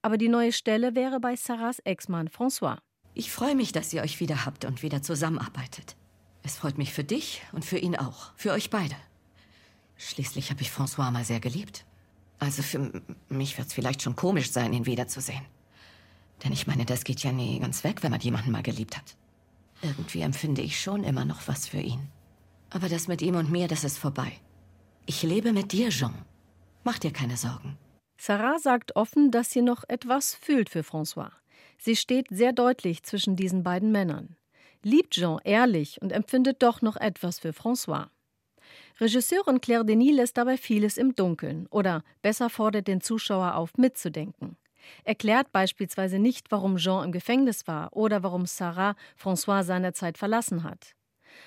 Aber 0.00 0.18
die 0.18 0.28
neue 0.28 0.52
Stelle 0.52 0.94
wäre 0.94 1.20
bei 1.20 1.36
Sarahs 1.36 1.78
Ex-Mann 1.80 2.28
François. 2.28 2.78
Ich 3.14 3.30
freue 3.30 3.54
mich, 3.54 3.72
dass 3.72 3.92
ihr 3.92 4.02
euch 4.02 4.20
wieder 4.20 4.44
habt 4.44 4.64
und 4.64 4.82
wieder 4.82 5.02
zusammenarbeitet. 5.02 5.96
Es 6.42 6.56
freut 6.56 6.78
mich 6.78 6.92
für 6.92 7.04
dich 7.04 7.42
und 7.52 7.64
für 7.64 7.78
ihn 7.78 7.96
auch. 7.96 8.32
Für 8.36 8.52
euch 8.52 8.70
beide. 8.70 8.96
Schließlich 9.96 10.50
habe 10.50 10.62
ich 10.62 10.70
François 10.70 11.10
mal 11.10 11.24
sehr 11.24 11.38
geliebt. 11.38 11.84
Also 12.38 12.62
für 12.62 13.02
mich 13.28 13.56
wird 13.56 13.68
es 13.68 13.74
vielleicht 13.74 14.02
schon 14.02 14.16
komisch 14.16 14.50
sein, 14.50 14.72
ihn 14.72 14.86
wiederzusehen. 14.86 15.44
Denn 16.42 16.52
ich 16.52 16.66
meine, 16.66 16.84
das 16.84 17.04
geht 17.04 17.22
ja 17.22 17.30
nie 17.30 17.60
ganz 17.60 17.84
weg, 17.84 18.02
wenn 18.02 18.10
man 18.10 18.20
jemanden 18.20 18.50
mal 18.50 18.64
geliebt 18.64 18.96
hat. 18.96 19.16
Irgendwie 19.82 20.22
empfinde 20.22 20.62
ich 20.62 20.80
schon 20.80 21.04
immer 21.04 21.24
noch 21.24 21.46
was 21.46 21.68
für 21.68 21.80
ihn. 21.80 22.08
Aber 22.70 22.88
das 22.88 23.06
mit 23.06 23.22
ihm 23.22 23.36
und 23.36 23.50
mir, 23.50 23.68
das 23.68 23.84
ist 23.84 23.98
vorbei. 23.98 24.32
Ich 25.06 25.22
lebe 25.22 25.52
mit 25.52 25.70
dir, 25.72 25.90
Jean. 25.90 26.14
Mach 26.84 26.98
dir 26.98 27.12
keine 27.12 27.36
Sorgen. 27.36 27.78
Sarah 28.18 28.58
sagt 28.58 28.96
offen, 28.96 29.30
dass 29.30 29.50
sie 29.50 29.62
noch 29.62 29.84
etwas 29.88 30.34
fühlt 30.34 30.68
für 30.68 30.80
François. 30.80 31.30
Sie 31.78 31.96
steht 31.96 32.26
sehr 32.30 32.52
deutlich 32.52 33.02
zwischen 33.02 33.36
diesen 33.36 33.62
beiden 33.62 33.90
Männern. 33.90 34.36
Liebt 34.82 35.14
Jean 35.14 35.38
ehrlich 35.44 36.00
und 36.02 36.12
empfindet 36.12 36.62
doch 36.62 36.82
noch 36.82 36.96
etwas 36.96 37.38
für 37.38 37.50
François. 37.50 38.08
Regisseurin 39.00 39.60
Claire 39.60 39.84
Denis 39.84 40.14
lässt 40.14 40.36
dabei 40.36 40.56
vieles 40.56 40.96
im 40.96 41.14
Dunkeln 41.14 41.66
oder 41.68 42.02
besser 42.20 42.50
fordert 42.50 42.88
den 42.88 43.00
Zuschauer 43.00 43.54
auf, 43.54 43.76
mitzudenken. 43.76 44.56
Erklärt 45.04 45.52
beispielsweise 45.52 46.18
nicht, 46.18 46.50
warum 46.50 46.76
Jean 46.76 47.04
im 47.04 47.12
Gefängnis 47.12 47.66
war 47.66 47.92
oder 47.92 48.22
warum 48.22 48.46
Sarah 48.46 48.96
François 49.20 49.62
seinerzeit 49.62 50.18
verlassen 50.18 50.64
hat. 50.64 50.94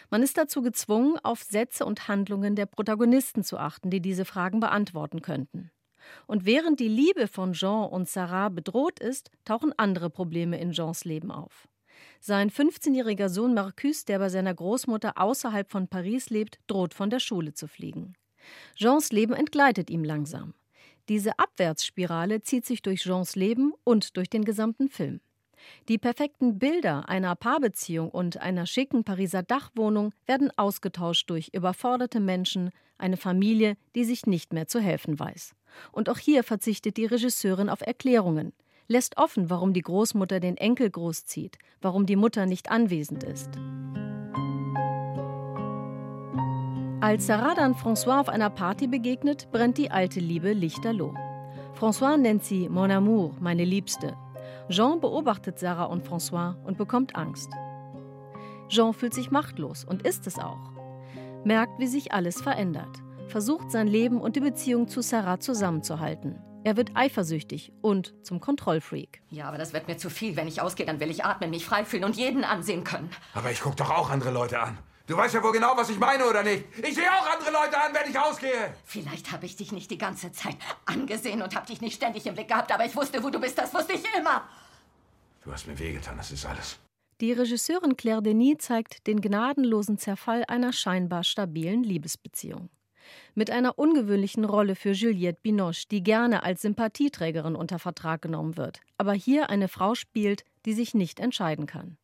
Man 0.10 0.24
ist 0.24 0.38
dazu 0.38 0.62
gezwungen, 0.62 1.18
auf 1.24 1.44
Sätze 1.44 1.86
und 1.86 2.08
Handlungen 2.08 2.56
der 2.56 2.66
Protagonisten 2.66 3.44
zu 3.44 3.58
achten, 3.58 3.90
die 3.90 4.02
diese 4.02 4.26
Fragen 4.26 4.60
beantworten 4.60 5.22
könnten. 5.22 5.72
Und 6.28 6.46
während 6.46 6.80
die 6.80 6.88
Liebe 6.88 7.28
von 7.28 7.54
Jean 7.54 7.90
und 7.90 8.08
Sarah 8.08 8.50
bedroht 8.50 9.00
ist, 9.00 9.32
tauchen 9.44 9.74
andere 9.78 10.10
Probleme 10.10 10.60
in 10.60 10.72
Jeans 10.72 11.06
Leben 11.06 11.32
auf. 11.32 11.68
Sein 12.20 12.50
15-jähriger 12.50 13.30
Sohn 13.30 13.54
Marcus, 13.54 14.06
der 14.06 14.20
bei 14.20 14.30
seiner 14.30 14.54
Großmutter 14.54 15.14
außerhalb 15.18 15.70
von 15.70 15.88
Paris 15.88 16.30
lebt, 16.30 16.60
droht 16.68 16.94
von 16.94 17.10
der 17.10 17.20
Schule 17.20 17.54
zu 17.54 17.68
fliegen. 17.68 18.14
Jeans 18.76 19.12
Leben 19.12 19.34
entgleitet 19.34 19.90
ihm 19.90 20.04
langsam. 20.04 20.54
Diese 21.08 21.38
Abwärtsspirale 21.38 22.42
zieht 22.42 22.66
sich 22.66 22.82
durch 22.82 23.02
Jeans 23.02 23.36
Leben 23.36 23.74
und 23.84 24.18
durch 24.18 24.30
den 24.30 24.44
gesamten 24.44 24.90
Film. 24.90 25.22
Die 25.88 25.98
perfekten 25.98 26.60
Bilder 26.60 27.10
einer 27.10 27.36
Paarbeziehung 27.36 28.10
und 28.10 28.38
einer 28.38 28.66
schicken 28.66 29.04
Pariser 29.04 29.44
Dachwohnung 29.44 30.14
werden 30.26 30.52
ausgetauscht 30.58 31.30
durch 31.30 31.50
überforderte 31.54 32.20
Menschen, 32.20 32.72
eine 32.98 33.18
Familie, 33.18 33.76
die 33.96 34.06
sich 34.06 34.26
nicht 34.26 34.54
mehr 34.54 34.68
zu 34.68 34.80
helfen 34.80 35.20
weiß. 35.20 35.54
Und 35.92 36.10
auch 36.10 36.18
hier 36.18 36.44
verzichtet 36.44 36.98
die 36.98 37.06
Regisseurin 37.06 37.70
auf 37.70 37.82
Erklärungen, 37.82 38.54
lässt 38.88 39.18
offen, 39.18 39.50
warum 39.50 39.74
die 39.74 39.82
Großmutter 39.82 40.40
den 40.40 40.58
Enkel 40.58 40.90
großzieht, 40.90 41.58
warum 41.82 42.06
die 42.06 42.16
Mutter 42.16 42.46
nicht 42.46 42.72
anwesend 42.72 43.24
ist. 43.24 43.50
Als 47.02 47.28
Sarah 47.28 47.54
dann 47.54 47.76
François 47.76 48.20
auf 48.20 48.30
einer 48.30 48.50
Party 48.50 48.88
begegnet, 48.88 49.50
brennt 49.52 49.78
die 49.78 49.92
alte 49.92 50.20
Liebe 50.20 50.54
lichterloh. 50.54 51.14
François 51.78 52.18
nennt 52.18 52.44
sie 52.44 52.70
Mon 52.70 52.90
Amour, 52.90 53.36
meine 53.40 53.66
Liebste, 53.66 54.16
Jean 54.70 55.00
beobachtet 55.00 55.60
Sarah 55.60 55.86
und 55.86 56.08
François 56.08 56.56
und 56.64 56.78
bekommt 56.78 57.16
Angst. 57.16 57.52
Jean 58.68 58.94
fühlt 58.94 59.14
sich 59.14 59.30
machtlos 59.30 59.86
und 59.86 60.02
ist 60.08 60.26
es 60.26 60.40
auch. 60.40 60.72
Merkt, 61.44 61.80
wie 61.80 61.88
sich 61.88 62.14
alles 62.14 62.42
verändert. 62.42 63.04
Versucht 63.28 63.70
sein 63.70 63.88
Leben 63.88 64.20
und 64.20 64.36
die 64.36 64.40
Beziehung 64.40 64.88
zu 64.88 65.02
Sarah 65.02 65.40
zusammenzuhalten. 65.40 66.40
Er 66.64 66.78
wird 66.78 66.92
eifersüchtig 66.96 67.74
und 67.84 68.16
zum 68.24 68.40
Kontrollfreak. 68.40 69.22
Ja, 69.30 69.48
aber 69.48 69.60
das 69.60 69.72
wird 69.72 69.88
mir 69.88 69.98
zu 69.98 70.10
viel. 70.10 70.36
Wenn 70.36 70.48
ich 70.48 70.62
ausgehe, 70.62 70.88
dann 70.88 71.00
will 71.00 71.12
ich 71.12 71.24
atmen, 71.24 71.52
mich 71.52 71.64
frei 71.64 71.86
fühlen 71.86 72.04
und 72.04 72.16
jeden 72.16 72.44
ansehen 72.44 72.84
können. 72.84 73.12
Aber 73.36 73.52
ich 73.52 73.62
gucke 73.62 73.76
doch 73.76 73.92
auch 73.92 74.10
andere 74.10 74.32
Leute 74.32 74.60
an. 74.60 74.76
Du 75.08 75.16
weißt 75.16 75.36
ja 75.36 75.44
wohl 75.44 75.52
genau, 75.52 75.74
was 75.76 75.90
ich 75.90 76.00
meine, 76.00 76.26
oder 76.26 76.42
nicht? 76.42 76.66
Ich 76.80 76.96
sehe 76.96 77.08
auch 77.12 77.32
andere 77.32 77.52
Leute 77.52 77.80
an, 77.80 77.94
wenn 77.94 78.10
ich 78.10 78.18
ausgehe. 78.18 78.74
Vielleicht 78.86 79.32
habe 79.32 79.46
ich 79.46 79.56
dich 79.56 79.72
nicht 79.72 79.92
die 79.92 80.00
ganze 80.00 80.32
Zeit 80.32 80.58
angesehen 80.86 81.44
und 81.44 81.56
habe 81.56 81.68
dich 81.68 81.80
nicht 81.80 81.96
ständig 81.96 82.26
im 82.26 82.34
Blick 82.34 82.48
gehabt, 82.48 82.72
aber 82.72 82.86
ich 82.86 82.96
wusste, 82.96 83.24
wo 83.24 83.30
du 83.30 83.40
bist. 83.40 83.56
Das 83.58 83.72
wusste 83.72 83.94
ich 83.94 84.04
immer. 84.18 84.48
Du 85.44 85.52
hast 85.52 85.68
mir 85.68 85.78
wehgetan, 85.78 86.18
das 86.18 86.32
ist 86.32 86.44
alles. 86.46 86.80
Die 87.22 87.32
Regisseurin 87.32 87.96
Claire 87.96 88.24
Denis 88.24 88.58
zeigt 88.60 89.06
den 89.06 89.22
gnadenlosen 89.22 90.00
Zerfall 90.00 90.44
einer 90.48 90.74
scheinbar 90.74 91.24
stabilen 91.24 91.84
Liebesbeziehung. 91.84 92.70
Mit 93.36 93.52
einer 93.52 93.78
ungewöhnlichen 93.78 94.44
Rolle 94.44 94.76
für 94.76 94.92
Juliette 94.92 95.40
Binoche, 95.44 95.86
die 95.92 96.02
gerne 96.02 96.42
als 96.42 96.64
Sympathieträgerin 96.64 97.56
unter 97.56 97.78
Vertrag 97.78 98.24
genommen 98.24 98.58
wird, 98.58 98.80
aber 98.98 99.14
hier 99.14 99.52
eine 99.52 99.68
Frau 99.68 99.94
spielt, 99.94 100.44
die 100.66 100.74
sich 100.74 100.96
nicht 100.96 101.20
entscheiden 101.20 101.68
kann. 101.68 101.98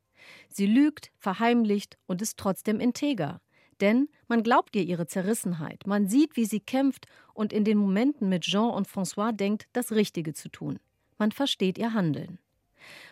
Sie 0.49 0.65
lügt, 0.65 1.11
verheimlicht 1.17 1.97
und 2.07 2.21
ist 2.21 2.37
trotzdem 2.37 2.79
integer. 2.79 3.41
Denn 3.81 4.09
man 4.27 4.43
glaubt 4.43 4.75
ihr 4.75 4.83
ihre 4.83 5.07
Zerrissenheit, 5.07 5.87
man 5.87 6.07
sieht, 6.07 6.35
wie 6.35 6.45
sie 6.45 6.59
kämpft 6.59 7.07
und 7.33 7.51
in 7.51 7.63
den 7.63 7.77
Momenten 7.77 8.29
mit 8.29 8.43
Jean 8.43 8.69
und 8.69 8.87
François 8.87 9.31
denkt, 9.31 9.67
das 9.73 9.91
Richtige 9.91 10.33
zu 10.33 10.49
tun. 10.49 10.79
Man 11.17 11.31
versteht 11.31 11.77
ihr 11.77 11.93
Handeln. 11.93 12.37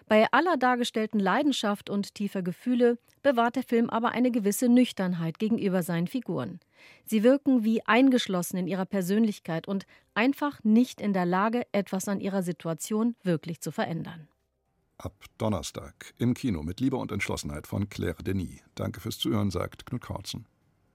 Bei 0.07 0.27
aller 0.31 0.57
dargestellten 0.57 1.19
Leidenschaft 1.19 1.89
und 1.89 2.15
tiefer 2.15 2.41
Gefühle 2.41 2.97
bewahrt 3.21 3.55
der 3.55 3.63
Film 3.63 3.89
aber 3.89 4.11
eine 4.11 4.31
gewisse 4.31 4.67
Nüchternheit 4.67 5.37
gegenüber 5.37 5.83
seinen 5.83 6.07
Figuren. 6.07 6.59
Sie 7.05 7.23
wirken 7.23 7.63
wie 7.63 7.85
eingeschlossen 7.85 8.57
in 8.57 8.67
ihrer 8.67 8.85
Persönlichkeit 8.85 9.67
und 9.67 9.85
einfach 10.13 10.63
nicht 10.63 11.01
in 11.01 11.13
der 11.13 11.25
Lage, 11.25 11.63
etwas 11.71 12.07
an 12.07 12.19
ihrer 12.19 12.41
Situation 12.41 13.15
wirklich 13.23 13.61
zu 13.61 13.71
verändern 13.71 14.27
ab 14.99 15.25
Donnerstag 15.37 16.13
im 16.17 16.33
Kino 16.33 16.61
mit 16.61 16.79
Liebe 16.79 16.97
und 16.97 17.11
Entschlossenheit 17.11 17.67
von 17.67 17.89
Claire 17.89 18.21
Denis. 18.21 18.61
Danke 18.75 18.99
fürs 18.99 19.17
Zuhören, 19.17 19.49
sagt 19.49 19.85
Knut 19.85 20.01
Kautzen. 20.01 20.45